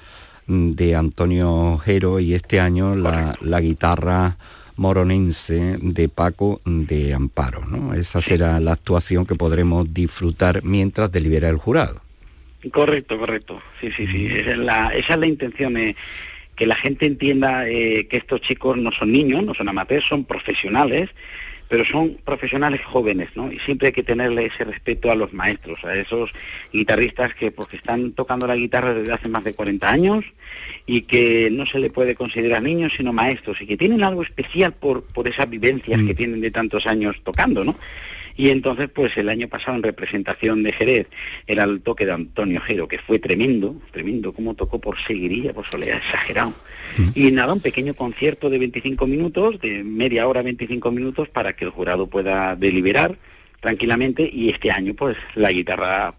[0.46, 4.36] de Antonio Jero y este año la, la, guitarra
[4.76, 7.64] moronense de Paco de Amparo.
[7.66, 7.94] ¿no?
[7.94, 12.00] Esa será la actuación que podremos disfrutar mientras delibera el jurado.
[12.72, 13.60] Correcto, correcto.
[13.80, 14.26] Sí, sí, sí.
[14.26, 15.76] Esa es la, esa es la intención.
[15.76, 15.96] Eh,
[16.56, 20.24] que la gente entienda eh, que estos chicos no son niños, no son amateurs, son
[20.24, 21.10] profesionales
[21.68, 23.50] pero son profesionales jóvenes, ¿no?
[23.50, 26.32] Y siempre hay que tenerle ese respeto a los maestros, a esos
[26.72, 30.24] guitarristas que porque están tocando la guitarra desde hace más de 40 años
[30.86, 34.72] y que no se le puede considerar niños sino maestros y que tienen algo especial
[34.72, 36.16] por, por esas vivencias que mm.
[36.16, 37.76] tienen de tantos años tocando, ¿no?
[38.36, 41.06] Y entonces, pues el año pasado en representación de Jerez
[41.46, 45.66] era el toque de Antonio Jero, que fue tremendo, tremendo, como tocó por seguirilla, por
[45.66, 46.52] soledad, exagerado.
[46.98, 47.08] Mm.
[47.14, 51.64] Y nada, un pequeño concierto de 25 minutos, de media hora, 25 minutos, para que
[51.64, 53.16] el jurado pueda deliberar
[53.60, 56.14] tranquilamente y este año pues la guitarra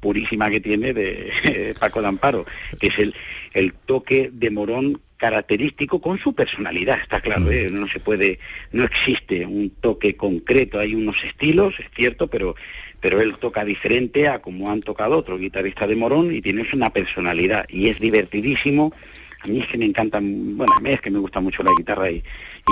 [0.00, 2.46] purísima que tiene de Paco de Amparo,
[2.78, 3.14] que es el,
[3.54, 7.68] el toque de Morón característico con su personalidad, está claro, ¿eh?
[7.70, 8.38] no se puede,
[8.72, 12.56] no existe un toque concreto, hay unos estilos, es cierto, pero,
[13.00, 16.88] pero él toca diferente a como han tocado otros guitarristas de Morón y tiene una
[16.88, 18.94] personalidad y es divertidísimo.
[19.42, 21.72] A mí es que me encantan, bueno, a mí es que me gusta mucho la
[21.76, 22.22] guitarra y,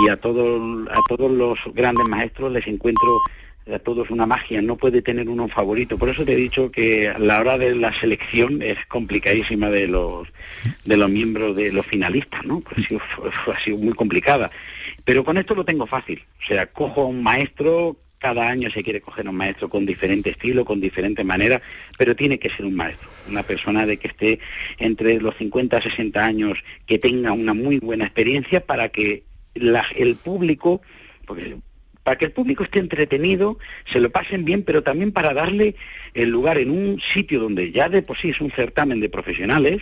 [0.03, 3.19] y a todos, a todos los grandes maestros les encuentro
[3.73, 5.97] a todos una magia, no puede tener uno favorito.
[5.97, 10.27] Por eso te he dicho que la hora de la selección es complicadísima de los
[10.85, 12.63] de los miembros de los finalistas, ¿no?
[12.67, 14.51] Ha, sido, muy complicada.
[15.05, 16.23] Pero con esto lo tengo fácil.
[16.39, 20.31] O sea, cojo a un maestro, cada año se quiere coger un maestro con diferente
[20.31, 21.61] estilo, con diferente manera,
[21.97, 24.39] pero tiene que ser un maestro, una persona de que esté
[24.77, 29.23] entre los 50 a 60 años, que tenga una muy buena experiencia para que
[29.55, 30.81] el público,
[32.03, 35.75] para que el público esté entretenido, se lo pasen bien, pero también para darle
[36.13, 39.81] el lugar en un sitio donde ya de por sí es un certamen de profesionales,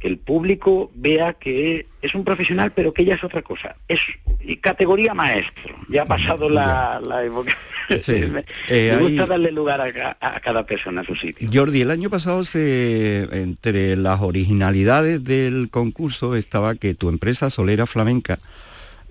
[0.00, 3.76] que el público vea que es un profesional, pero que ella es otra cosa.
[3.86, 4.00] Es
[4.62, 5.76] categoría maestro.
[5.90, 7.56] Ya ha pasado la, época.
[8.08, 11.50] me, eh, gusta darle lugar a, a, cada persona a su sitio.
[11.52, 17.86] Jordi, el año pasado se, entre las originalidades del concurso estaba que tu empresa Solera
[17.86, 18.38] Flamenca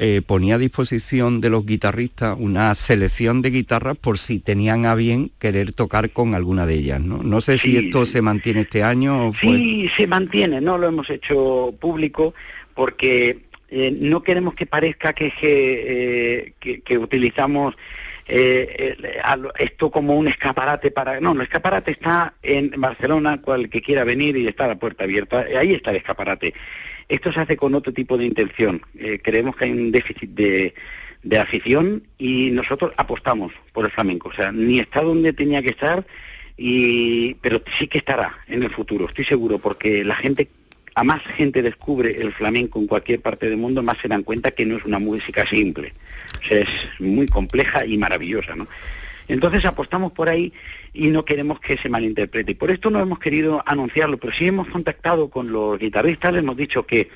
[0.02, 4.96] eh, ponía a disposición de los guitarristas una selección de guitarras por si tenían a
[4.96, 7.22] bien querer tocar con alguna de ellas, ¿no?
[7.22, 9.34] No sé si esto se mantiene este año.
[9.34, 12.34] Sí, se mantiene, no lo hemos hecho público
[12.74, 17.76] porque eh, no queremos que parezca que, eh, que, utilizamos
[18.26, 21.20] esto como un escaparate para...
[21.20, 25.46] No, el escaparate está en Barcelona, cual que quiera venir y está la puerta abierta,
[25.60, 26.54] ahí está el escaparate.
[27.10, 28.82] Esto se hace con otro tipo de intención.
[28.98, 30.74] Eh, creemos que hay un déficit de,
[31.40, 34.30] afición y nosotros apostamos por el flamenco.
[34.30, 36.06] O sea, ni está donde tenía que estar,
[36.56, 40.50] y, pero sí que estará en el futuro, estoy seguro, porque la gente,
[40.94, 44.52] a más gente descubre el flamenco en cualquier parte del mundo, más se dan cuenta
[44.52, 45.94] que no es una música simple.
[46.40, 46.70] O sea, es
[47.00, 48.68] muy compleja y maravillosa, ¿no?
[49.30, 50.52] Entonces apostamos por ahí
[50.92, 52.52] y no queremos que se malinterprete.
[52.52, 56.42] Y por esto no hemos querido anunciarlo, pero sí hemos contactado con los guitarristas, les
[56.42, 57.10] hemos dicho que,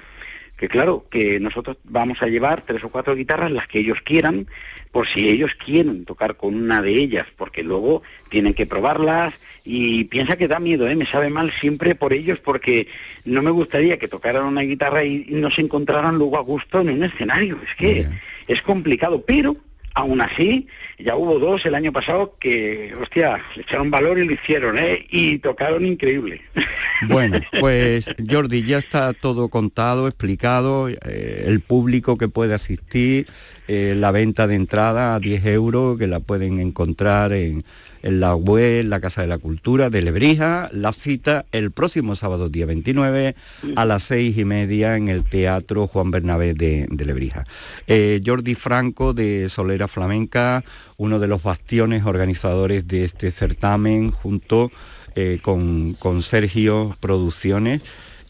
[0.55, 4.45] que claro, que nosotros vamos a llevar tres o cuatro guitarras, las que ellos quieran,
[4.91, 9.33] por si ellos quieren tocar con una de ellas, porque luego tienen que probarlas
[9.65, 10.95] y piensa que da miedo, ¿eh?
[10.95, 12.87] me sabe mal siempre por ellos, porque
[13.25, 16.89] no me gustaría que tocaran una guitarra y no se encontraran luego a gusto en
[16.89, 18.07] un escenario, es que
[18.47, 19.57] es complicado, pero
[19.95, 24.33] Aún así, ya hubo dos el año pasado que, hostia, le echaron valor y lo
[24.33, 25.05] hicieron, ¿eh?
[25.09, 26.41] Y tocaron increíble.
[27.09, 33.27] Bueno, pues Jordi, ya está todo contado, explicado, eh, el público que puede asistir,
[33.67, 37.65] eh, la venta de entrada a 10 euros, que la pueden encontrar en,
[38.03, 42.49] en la web La Casa de la Cultura de Lebrija, la cita el próximo sábado
[42.49, 43.35] día 29
[43.75, 47.45] a las seis y media en el Teatro Juan Bernabé de, Lebrija.
[47.87, 50.63] Eh, Jordi Franco de Solera Flamenca,
[50.97, 54.71] uno de los bastiones organizadores de este certamen, junto
[55.15, 57.81] eh, con, con Sergio Producciones,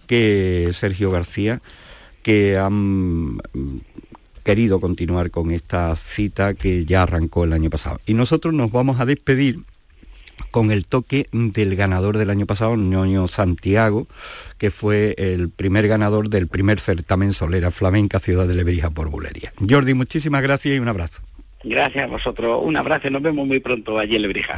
[0.07, 1.61] que Sergio García,
[2.21, 3.39] que han
[4.43, 7.99] querido continuar con esta cita que ya arrancó el año pasado.
[8.05, 9.59] Y nosotros nos vamos a despedir
[10.51, 14.07] con el toque del ganador del año pasado, Ñoño Santiago,
[14.57, 19.53] que fue el primer ganador del primer certamen Solera Flamenca Ciudad de Lebrija por Bulería.
[19.67, 21.21] Jordi, muchísimas gracias y un abrazo.
[21.63, 24.53] Gracias a vosotros, un abrazo y nos vemos muy pronto allí en Lebrija.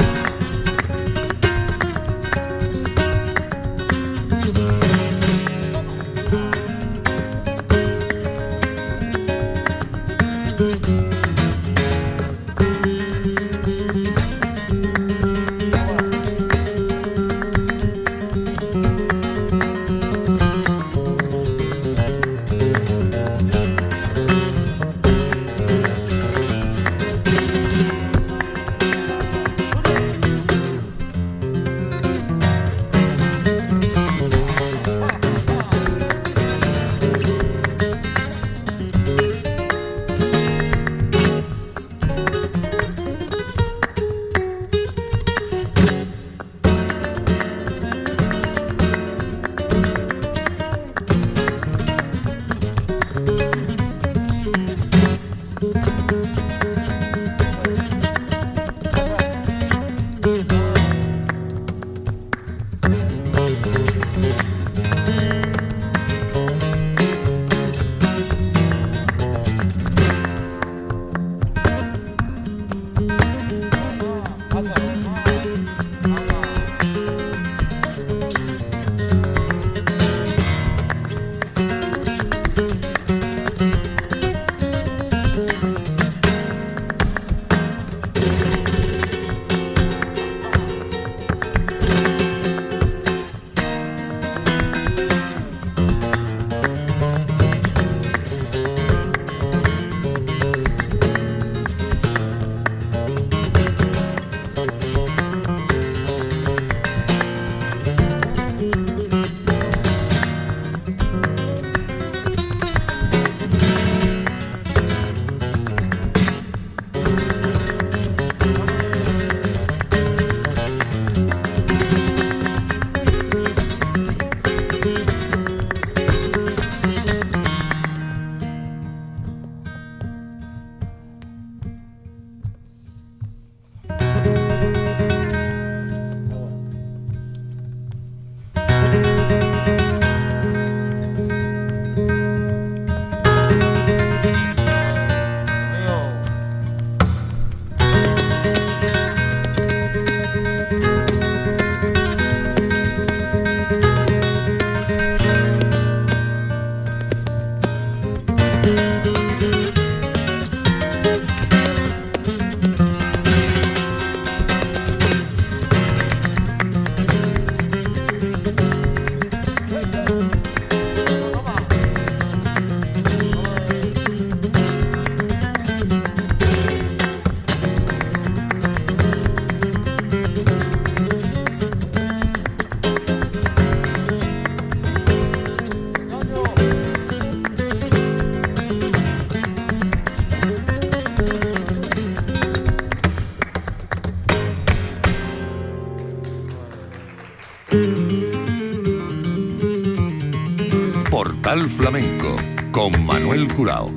[203.56, 203.90] Curao.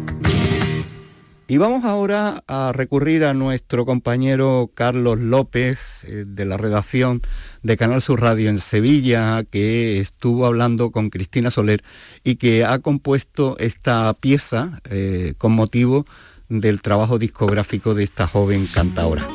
[1.51, 7.23] Y vamos ahora a recurrir a nuestro compañero Carlos López eh, de la redacción
[7.63, 11.83] de Canal Sur Radio en Sevilla, que estuvo hablando con Cristina Soler
[12.23, 16.05] y que ha compuesto esta pieza eh, con motivo
[16.51, 19.27] del trabajo discográfico de esta joven cantadora.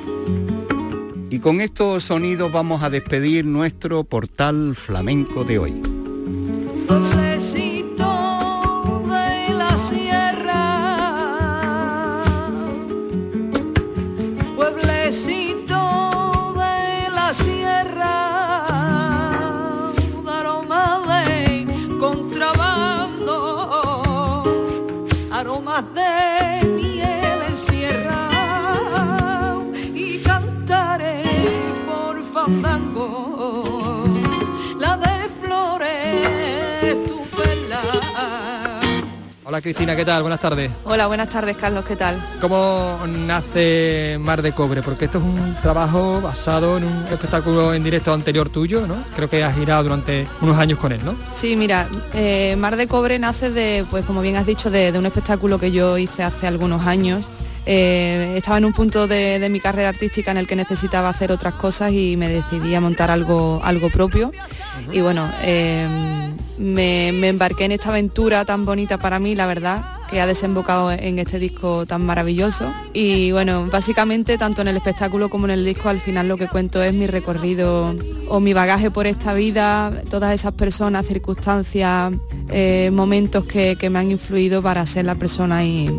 [1.32, 5.82] Y con estos sonidos vamos a despedir nuestro portal flamenco de hoy.
[39.46, 40.24] Hola Cristina, ¿qué tal?
[40.24, 40.72] Buenas tardes.
[40.84, 42.18] Hola, buenas tardes Carlos, ¿qué tal?
[42.42, 44.82] ¿Cómo nace Mar de Cobre?
[44.82, 48.96] Porque esto es un trabajo basado en un espectáculo en directo anterior tuyo, ¿no?
[49.16, 51.16] Creo que has girado durante unos años con él, ¿no?
[51.32, 55.06] Sí, mira, eh, Mar de Cobre nace de, pues como bien has dicho, de, un
[55.06, 57.24] espectáculo que yo hice hace algunos años.
[57.66, 61.56] Eh, estaba en un punto de, mi carrera artística en el que necesitaba hacer otras
[61.56, 64.32] cosas y me decidí a montar algo, algo propio.
[64.92, 66.23] Y bueno, eh,
[66.58, 71.20] me, embarqué en esta aventura tan bonita para mí, la verdad, que ha desembocado en
[71.20, 72.72] este disco tan maravilloso.
[72.94, 76.48] Y bueno, básicamente tanto en el espectáculo como en el disco al final lo que
[76.48, 77.96] cuento es mi recorrido
[78.30, 82.14] o mi bagaje por esta vida, todas esas personas, circunstancias,
[82.50, 85.90] eh, momentos que, me han influido para ser la persona y,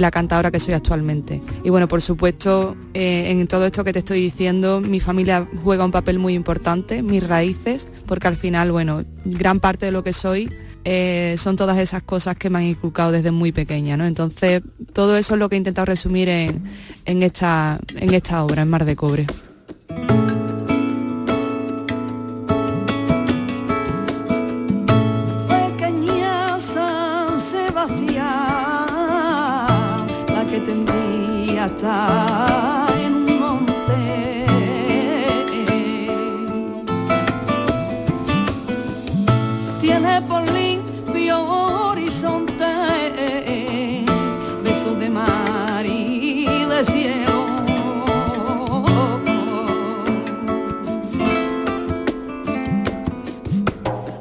[0.00, 1.42] la cantadora que soy actualmente.
[1.62, 5.84] Y bueno, por supuesto, eh, en todo esto que te estoy diciendo, mi familia juega
[5.84, 10.12] un papel muy importante, mis raíces, porque al final, bueno, gran parte de lo que
[10.12, 10.50] soy
[10.84, 14.06] eh, son todas esas cosas que me han inculcado desde muy pequeña, ¿no?
[14.06, 16.62] Entonces, todo eso es lo que he intentado resumir en,
[17.04, 19.26] esta, en esta obra, en Mar de Cobre.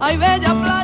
[0.10, 0.79] Ay, bella playa.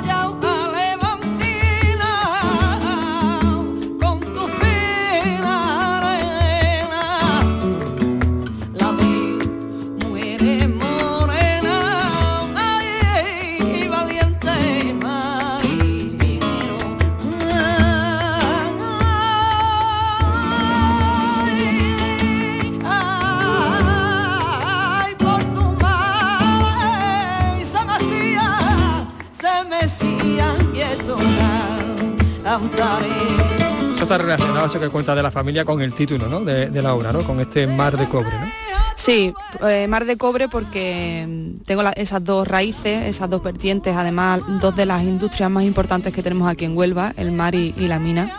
[34.72, 36.41] Que cuenta de la familia, con el título ¿no?
[36.41, 37.24] de, la obra, ¿no?
[37.24, 38.32] con este mar de cobre.
[38.32, 38.47] ¿no?
[38.95, 39.34] Sí,
[39.68, 44.76] eh, mar de cobre porque mm, tengo esas dos raíces, esas dos vertientes, además dos
[44.76, 48.32] de las industrias más importantes que tenemos aquí en Huelva, el mar y, la mina.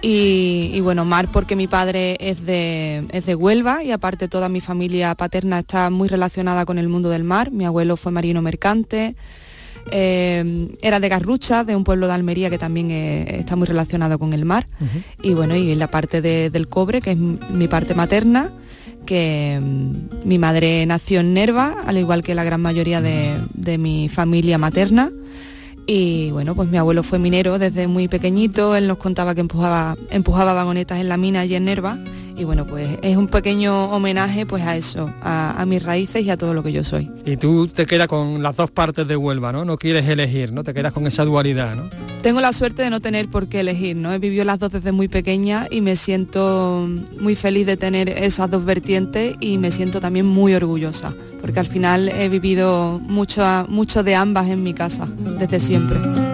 [0.00, 4.60] Y, bueno, mar porque mi padre es de, es de Huelva y aparte toda mi
[4.60, 7.50] familia paterna está muy relacionada con el mundo del mar.
[7.50, 9.16] Mi abuelo fue marino mercante,
[9.90, 14.18] eh, era de Garrucha, de un pueblo de Almería que también eh, está muy relacionado
[14.18, 14.68] con el mar.
[15.22, 18.52] Y bueno, y la parte del cobre, que es mi parte materna,
[19.06, 23.78] que mm, mi madre nació en Nerva, al igual que la gran mayoría de, de
[23.78, 25.10] mi familia materna.
[25.90, 29.96] Y bueno, pues mi abuelo fue minero desde muy pequeñito, él nos contaba que empujaba,
[30.10, 31.98] empujaba vagonetas en la mina allí en Nerva.
[32.36, 36.36] Y bueno, pues es un pequeño homenaje pues a eso, a, mis raíces y a
[36.36, 37.10] todo lo que yo soy.
[37.24, 39.64] Y tú te quedas con las dos partes de Huelva, ¿no?
[39.64, 40.62] No quieres elegir, ¿no?
[40.62, 41.84] Te quedas con esa dualidad, ¿no?
[42.20, 44.12] Tengo la suerte de no tener por qué elegir, ¿no?
[44.12, 46.86] He vivido las dos desde muy pequeña y me siento
[47.18, 51.66] muy feliz de tener esas dos vertientes y me siento también muy orgullosa porque al
[51.66, 55.08] final he vivido mucho, mucho de ambas en mi casa,
[55.38, 56.27] desde siempre.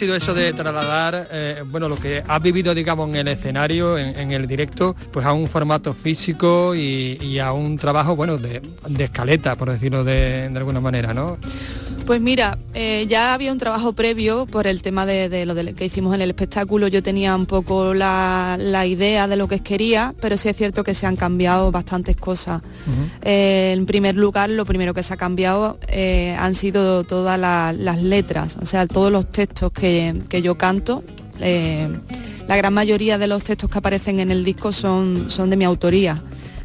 [0.00, 4.30] Sido eso de trasladar, eh, bueno, lo que has vivido, digamos, en el escenario, en,
[4.30, 9.04] el directo, pues a un formato físico y, y a un trabajo, bueno, de, de
[9.04, 11.36] escaleta, por decirlo de, de alguna manera, ¿no?
[12.06, 15.74] Pues mira, eh, ya había un trabajo previo por el tema de, de lo de-
[15.74, 16.88] que hicimos en el espectáculo.
[16.88, 20.82] Yo tenía un poco la, la idea de lo que quería, pero sí es cierto
[20.82, 22.62] que se han cambiado bastantes cosas.
[23.22, 27.72] Eh, en primer lugar, lo primero que se ha cambiado eh, han sido todas la-
[27.72, 31.04] las letras, o sea, todos los textos que, que yo canto.
[31.38, 35.64] la gran mayoría de los textos que aparecen en el disco son, son de mi
[35.64, 36.20] autoría.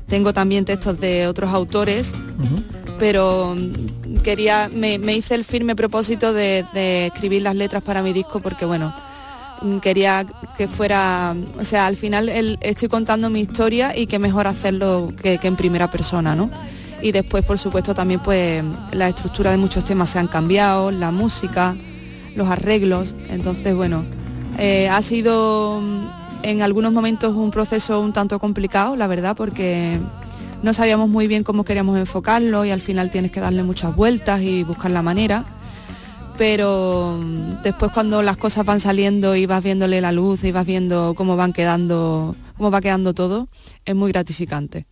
[0.07, 2.15] Tengo también textos de otros autores,
[2.97, 3.55] pero
[4.25, 8.39] quería, me, me hice el firme propósito de, de escribir las letras para mi disco
[8.41, 8.93] porque bueno,
[9.61, 10.25] mm, quería
[10.57, 15.13] que fuera, o sea, al final el- estoy contando mi historia y que mejor hacerlo
[15.21, 16.49] que, que en primera persona, ¿no?
[17.01, 21.11] Y después, por supuesto, también pues la estructura de muchos temas se han cambiado, la
[21.11, 21.75] música,
[22.35, 24.03] los arreglos, entonces bueno,
[24.57, 26.07] eh, ha sido mm,
[26.43, 29.99] en algunos momentos un proceso un tanto complicado, la verdad, porque
[30.63, 34.41] no sabíamos muy bien cómo queríamos enfocarlo y al final tienes que darle muchas vueltas
[34.41, 35.45] y buscar la manera.
[36.37, 40.65] Pero mm, después cuando las cosas van saliendo y vas viéndole la luz y vas
[40.65, 43.47] viendo cómo van quedando, cómo va quedando todo,
[43.85, 44.85] es muy gratificante.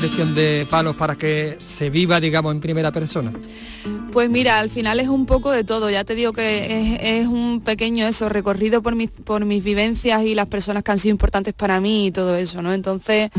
[0.00, 3.32] Selección de palos para que se viva, digamos, en primera persona?
[4.12, 5.90] Pues mira, al final es un poco de todo.
[5.90, 10.34] Ya te digo que es, un pequeño eso, recorrido por mis, por mis vivencias y
[10.36, 12.72] las personas que han sido importantes para mí y todo eso, ¿no?
[12.72, 13.30] Entonces,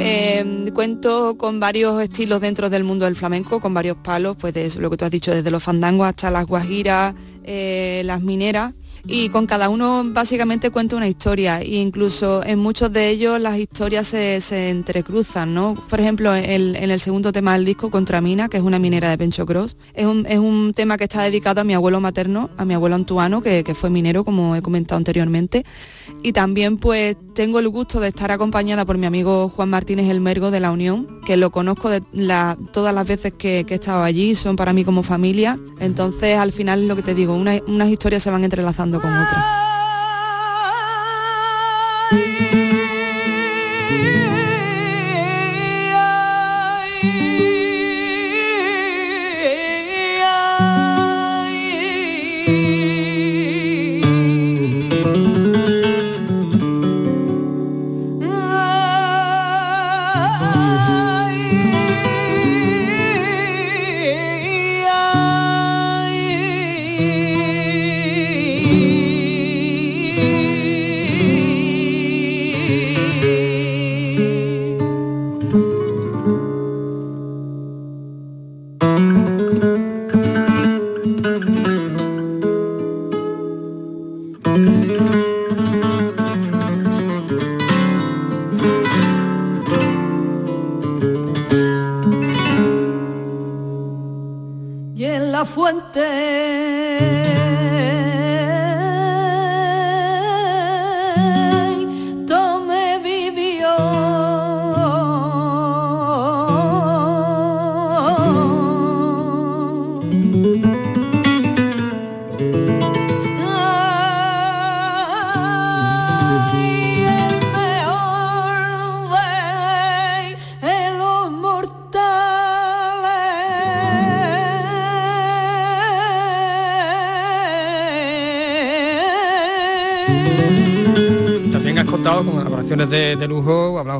[0.00, 4.64] eh, cuento con varios estilos dentro del mundo del flamenco, con varios palos, pues de
[4.64, 8.72] eso, lo que tú has dicho, desde los fandangos hasta las guajiras, eh, las mineras.
[9.10, 13.56] Y con cada uno básicamente cuento una historia e incluso en muchos de ellos las
[13.58, 15.74] historias se, se entrecruzan, ¿no?
[15.88, 19.16] Por ejemplo, en, en el segundo tema del disco, Contramina, que es una minera de
[19.16, 22.66] Pencho Cross, es un, es un tema que está dedicado a mi abuelo materno, a
[22.66, 25.64] mi abuelo Antuano, que, que fue minero, como he comentado anteriormente.
[26.22, 30.20] Y también pues tengo el gusto de estar acompañada por mi amigo Juan Martínez El
[30.20, 32.00] Mergo de La Unión, que lo conozco de
[32.72, 35.56] todas las veces que, que he estado allí, son para mí como familia.
[35.78, 39.12] Entonces al final es lo que te digo, una- unas historias se van entrelazando con
[39.16, 39.44] otras.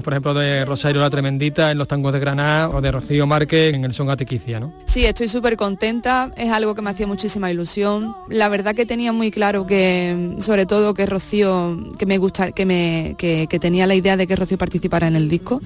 [0.09, 3.75] Por ejemplo de Rosario la Tremendita en los tangos de Granada o de Rocío Márquez
[3.75, 4.73] en el son Atiquicia, ¿no?
[4.87, 8.17] Sí, estoy súper contenta, es algo que me hacía muchísima ilusión.
[8.31, 12.65] La verdad que tenía muy claro que, sobre todo que Rocío, que me gusta, que
[12.65, 15.61] me, que tenía la idea de que Rocío participara en el disco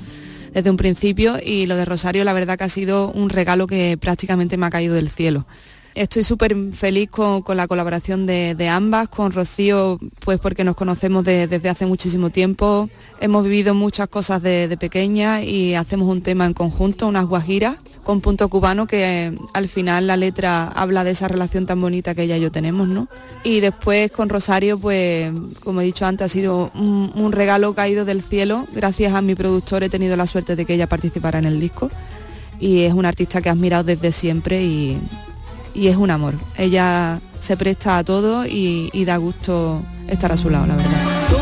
[0.52, 3.96] desde un principio y lo de Rosario la verdad que ha sido un regalo que
[3.96, 5.46] prácticamente me ha caído del cielo.
[5.94, 10.74] Estoy súper feliz con, con la colaboración de, de ambas, con Rocío, pues porque nos
[10.74, 12.88] conocemos de- desde hace muchísimo tiempo,
[13.20, 17.76] hemos vivido muchas cosas de, de pequeña y hacemos un tema en conjunto, unas guajiras
[18.04, 22.14] con punto cubano que eh, al final la letra habla de esa relación tan bonita
[22.14, 23.06] que ella y yo tenemos, ¿no?
[23.44, 25.30] Y después con Rosario, pues
[25.62, 28.66] como he dicho antes, ha sido un, un regalo caído del cielo.
[28.74, 31.90] Gracias a mi productor he tenido la suerte de que ella participara en el disco
[32.58, 34.98] y es una artista que he admirado desde siempre y,
[35.74, 36.34] y es un amor.
[36.56, 41.41] Ella se presta a todo y, da gusto estar a su lado, la verdad.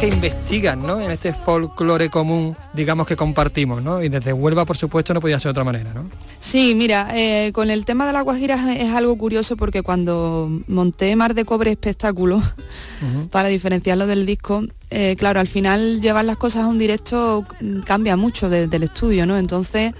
[0.00, 1.00] Que investigan, ¿no?
[1.00, 4.02] En este folclore común, digamos que compartimos, ¿no?
[4.02, 6.04] Y desde Huelva, por supuesto, no podía ser de otra manera, ¿no?
[6.38, 11.14] Sí, mira, eh, con el tema de las guajiras es algo curioso porque cuando monté
[11.16, 12.40] Mar de Cobre espectáculo,
[13.30, 17.44] para diferenciarlo del disco, eh, claro, al final llevar las cosas a un directo
[17.84, 19.36] cambia mucho de- del estudio, ¿no?
[19.36, 19.92] Entonces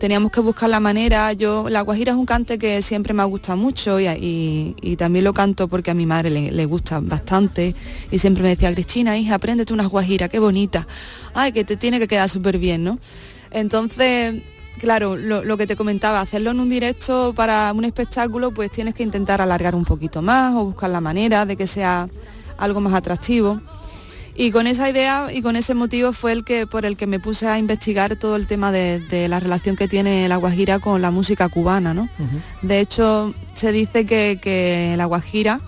[0.00, 1.32] teníamos que buscar la manera.
[1.34, 5.24] Yo, la guajira es un cante que siempre me ha gustado mucho y, y- también
[5.24, 7.74] lo canto porque a mi madre le, le gusta bastante
[8.10, 10.88] y siempre me decía, Cristina, hija, apréndete unas guajiras, qué bonita.
[11.34, 12.98] Ay, que te tiene que quedar súper bien, ¿no?
[13.52, 14.42] Entonces,
[14.78, 18.94] claro, lo, lo que te comentaba, hacerlo en un directo para un espectáculo, pues tienes
[18.94, 22.08] que intentar alargar un poquito más o buscar la manera de que sea
[22.58, 23.60] algo más atractivo.
[24.42, 27.20] Y con esa idea y con ese motivo fue el que por el que me
[27.20, 31.02] puse a investigar todo el tema de, de la relación que tiene la guajira con
[31.02, 32.08] la música cubana, ¿no?
[32.62, 35.60] De hecho, se dice que, que la guajira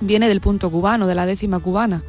[0.00, 2.00] viene del punto cubano, de la décima cubana.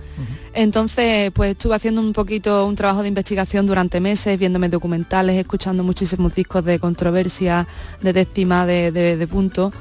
[0.53, 5.83] Entonces, pues estuve haciendo un poquito un trabajo de investigación durante meses, viéndome documentales, escuchando
[5.83, 7.67] muchísimos discos de controversia,
[8.03, 9.73] de décima, de, de- de punto.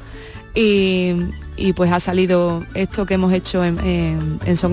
[0.54, 1.12] Y,
[1.56, 4.72] y, pues ha salido esto que hemos hecho en, en, en Son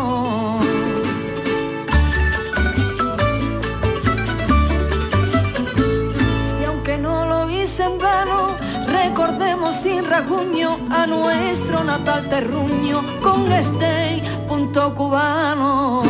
[7.71, 8.47] hice en vano,
[8.87, 16.01] recordemos sin raguño a nuestro natal terruño con este punto cubano.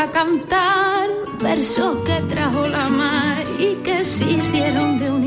[0.00, 1.08] Boca a cantar
[1.42, 5.19] versos que trajo la mar y que sirvieron de unión.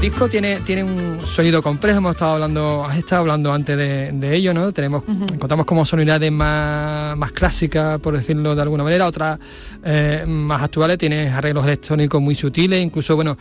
[0.00, 4.10] El disco tiene, tiene un sonido complejo, hemos estado hablando, has estado hablando antes de,
[4.12, 4.72] de ello, ¿no?
[4.72, 9.38] Tenemos, encontramos como sonoridades más, más clásicas, por decirlo de alguna manera, otras
[9.84, 13.36] eh, más actuales, tiene arreglos electrónicos muy sutiles, incluso bueno,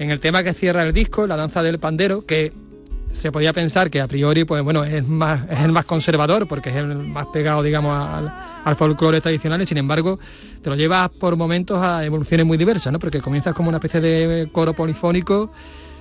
[0.00, 2.52] en el tema que cierra el disco, la danza del pandero, que
[3.12, 6.70] se podía pensar que a priori pues bueno es más es el más conservador porque
[6.70, 8.32] es el más pegado digamos al,
[8.64, 10.20] al folclore tradicional y sin embargo
[10.62, 13.00] te lo llevas por momentos a evoluciones muy diversas ¿no?
[13.00, 15.50] porque comienzas como una especie de coro polifónico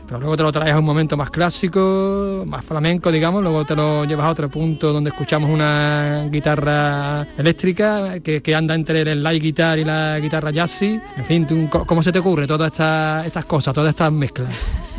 [0.10, 3.76] pero luego te lo traes a un momento más clásico, más flamenco, digamos, luego te
[3.76, 9.22] lo llevas a otro punto donde escuchamos una guitarra eléctrica que, que anda entre el
[9.22, 11.00] light guitar y la guitarra jazzy.
[11.16, 14.50] En fin, tú, ¿cómo se te ocurre todas estas, estas cosas, todas estas mezclas?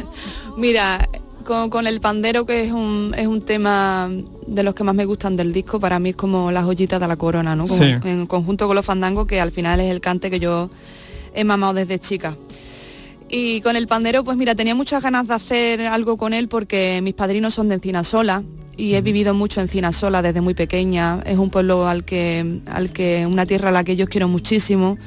[0.57, 1.09] Mira,
[1.45, 4.09] con, con el pandero, que es un, es un tema
[4.47, 7.09] de los que más me gustan del disco, para mí es como la joyita de
[7.09, 7.67] la corona, ¿no?
[7.67, 7.97] Como Sí.
[8.05, 10.71] En conjunto con los fandangos, que al final es el cante que yo
[11.35, 12.37] he mamado desde chica.
[13.33, 17.01] Y con el pandero, pues mira, tenía muchas ganas de hacer algo con él porque
[17.03, 18.43] mis padrinos son de Encinasola
[18.77, 21.23] y he vivido mucho en Encinasola desde muy pequeña.
[21.25, 24.99] Es un pueblo al que, al que, una tierra a la que yo quiero muchísimo.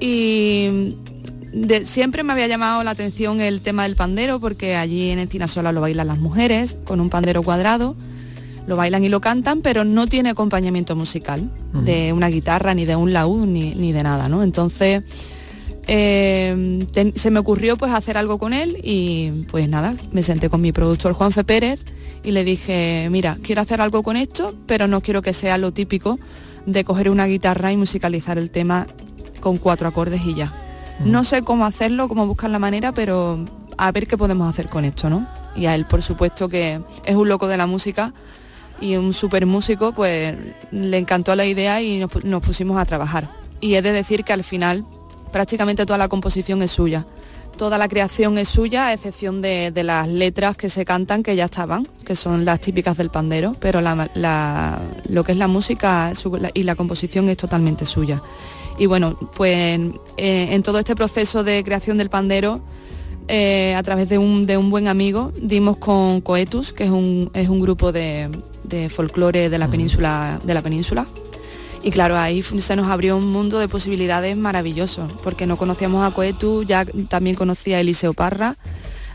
[0.00, 0.96] Y
[1.52, 5.72] de- siempre me había llamado la atención el tema del pandero porque allí en Encinasola
[5.72, 7.96] lo bailan las mujeres con un pandero cuadrado,
[8.66, 11.50] lo bailan y lo cantan, pero no tiene acompañamiento musical
[11.84, 14.42] de una guitarra, ni de un laúd, ni, ni de nada, ¿no?
[14.42, 15.02] Entonces
[15.86, 20.48] eh, ten- se me ocurrió pues hacer algo con él y pues nada, me senté
[20.50, 21.84] con mi productor Juanfe Pérez
[22.24, 25.72] y le dije, mira, quiero hacer algo con esto, pero no quiero que sea lo
[25.72, 26.18] típico
[26.66, 28.86] de coger una guitarra y musicalizar el tema
[29.40, 30.54] con cuatro acordes y ya.
[31.04, 33.44] No sé cómo hacerlo, cómo buscar la manera, pero
[33.76, 35.28] a ver qué podemos hacer con esto, ¿no?
[35.54, 38.12] Y a él, por supuesto, que es un loco de la música
[38.80, 40.34] y un súper músico, pues
[40.72, 43.30] le encantó la idea y nos, nos pusimos a trabajar.
[43.60, 44.84] Y he de decir que al final
[45.32, 47.06] prácticamente toda la composición es suya.
[47.56, 51.34] Toda la creación es suya, a excepción de, de las letras que se cantan que
[51.36, 55.48] ya estaban, que son las típicas del pandero, pero la- la- lo que es la
[55.48, 58.22] música su- la- y la composición es totalmente suya.
[58.78, 59.80] Y bueno, pues
[60.18, 62.60] eh, en todo este proceso de creación del pandero,
[63.28, 67.30] eh, a través de un, de un buen amigo, dimos con Coetus, que es un,
[67.32, 68.28] es un grupo de,
[68.64, 71.06] de folclore de la península, de la península.
[71.82, 76.10] Y claro, ahí se nos abrió un mundo de posibilidades maravillosos, porque no conocíamos a
[76.12, 78.56] Coetus, ya también conocía a Eliseo Parra.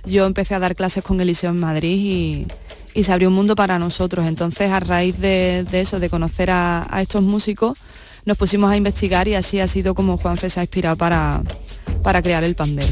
[0.06, 2.48] Yo empecé a dar clases con Eliseo en Madrid y,
[2.94, 4.26] y se abrió un mundo para nosotros.
[4.26, 7.78] Entonces, a raíz de, de eso, de conocer a, a estos músicos,
[8.26, 11.42] nos pusimos a investigar y así ha sido como Juanfe se ha inspirado para,
[12.04, 12.88] para crear el pandero.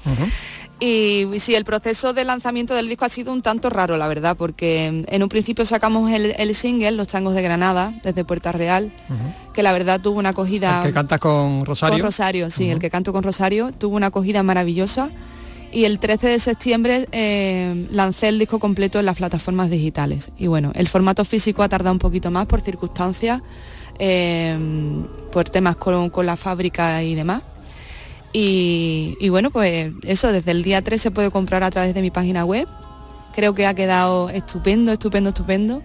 [0.80, 4.36] y sí, el proceso de lanzamiento del disco ha sido un tanto raro, la verdad,
[4.38, 8.91] porque en un principio sacamos el, el single, Los Tangos de Granada, desde Puerta Real,
[9.53, 10.82] que la verdad tuvo una acogida...
[10.84, 11.95] Que cantas con Rosario.
[11.95, 15.09] Con Rosario, sí, el que canto con Rosario, tuvo una acogida maravillosa
[15.72, 20.32] y el 13 de septiembre eh, lancé el disco completo en las plataformas digitales.
[20.38, 23.41] Y bueno, el formato físico ha tardado un poquito más por circunstancias,
[23.99, 24.57] eh,
[25.32, 27.43] por temas con, la fábrica y demás.
[28.34, 32.01] Y, y bueno, pues eso, desde el día 3 se puede comprar a través de
[32.01, 32.68] mi página web,
[33.34, 35.82] creo que ha quedado estupendo, estupendo, estupendo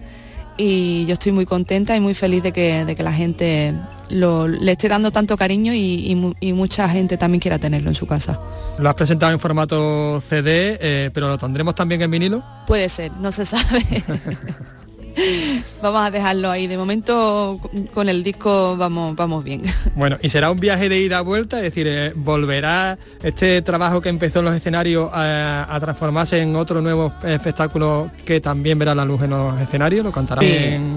[0.57, 3.73] y yo estoy muy contenta y muy feliz de que, de que la gente
[4.09, 6.15] le esté dando tanto cariño y,
[6.53, 8.39] mucha gente también quiera tenerlo en su casa.
[8.77, 12.43] Lo has presentado en formato CD, eh, pero ¿lo tendremos también en vinilo?
[12.65, 13.83] Puede ser, no se sabe.
[15.81, 16.67] vamos a dejarlo ahí.
[16.67, 17.59] De momento
[17.93, 19.61] con el disco vamos, vamos bien.
[19.95, 24.01] Bueno, y será un viaje de ida a vuelta, es decir, eh, volverá este trabajo
[24.01, 29.05] que empezó en los escenarios a, transformarse en otro nuevo espectáculo que también verá la
[29.05, 30.41] luz en los escenarios, lo cantará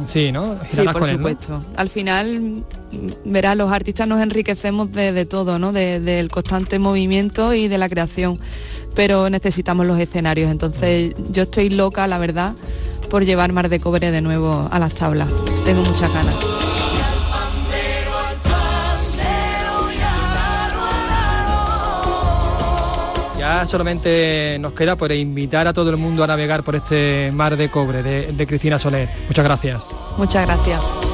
[0.07, 0.57] sí, ¿no?
[0.69, 1.65] Sí, por supuesto.
[1.77, 2.65] Al final
[3.25, 5.73] verá, los artistas nos enriquecemos de, todo, ¿no?
[5.73, 8.39] del constante movimiento y de la creación,
[8.95, 10.51] pero necesitamos los escenarios.
[10.51, 12.55] Entonces yo estoy loca, la verdad
[13.07, 15.29] por llevar Mar de Cobre de nuevo a las tablas.
[15.65, 16.35] Tengo muchas ganas.
[23.39, 27.57] Ya solamente nos queda por invitar a todo el mundo a navegar por este Mar
[27.57, 29.09] de Cobre de, de Cristina Soler.
[29.29, 29.83] Muchas gracias.
[30.17, 31.06] Muchas gracias.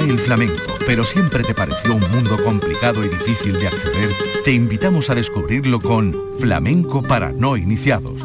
[0.00, 4.10] El flamenco, pero siempre te pareció un mundo complicado y difícil de acceder,
[4.44, 8.24] te invitamos a descubrirlo con Flamenco para no iniciados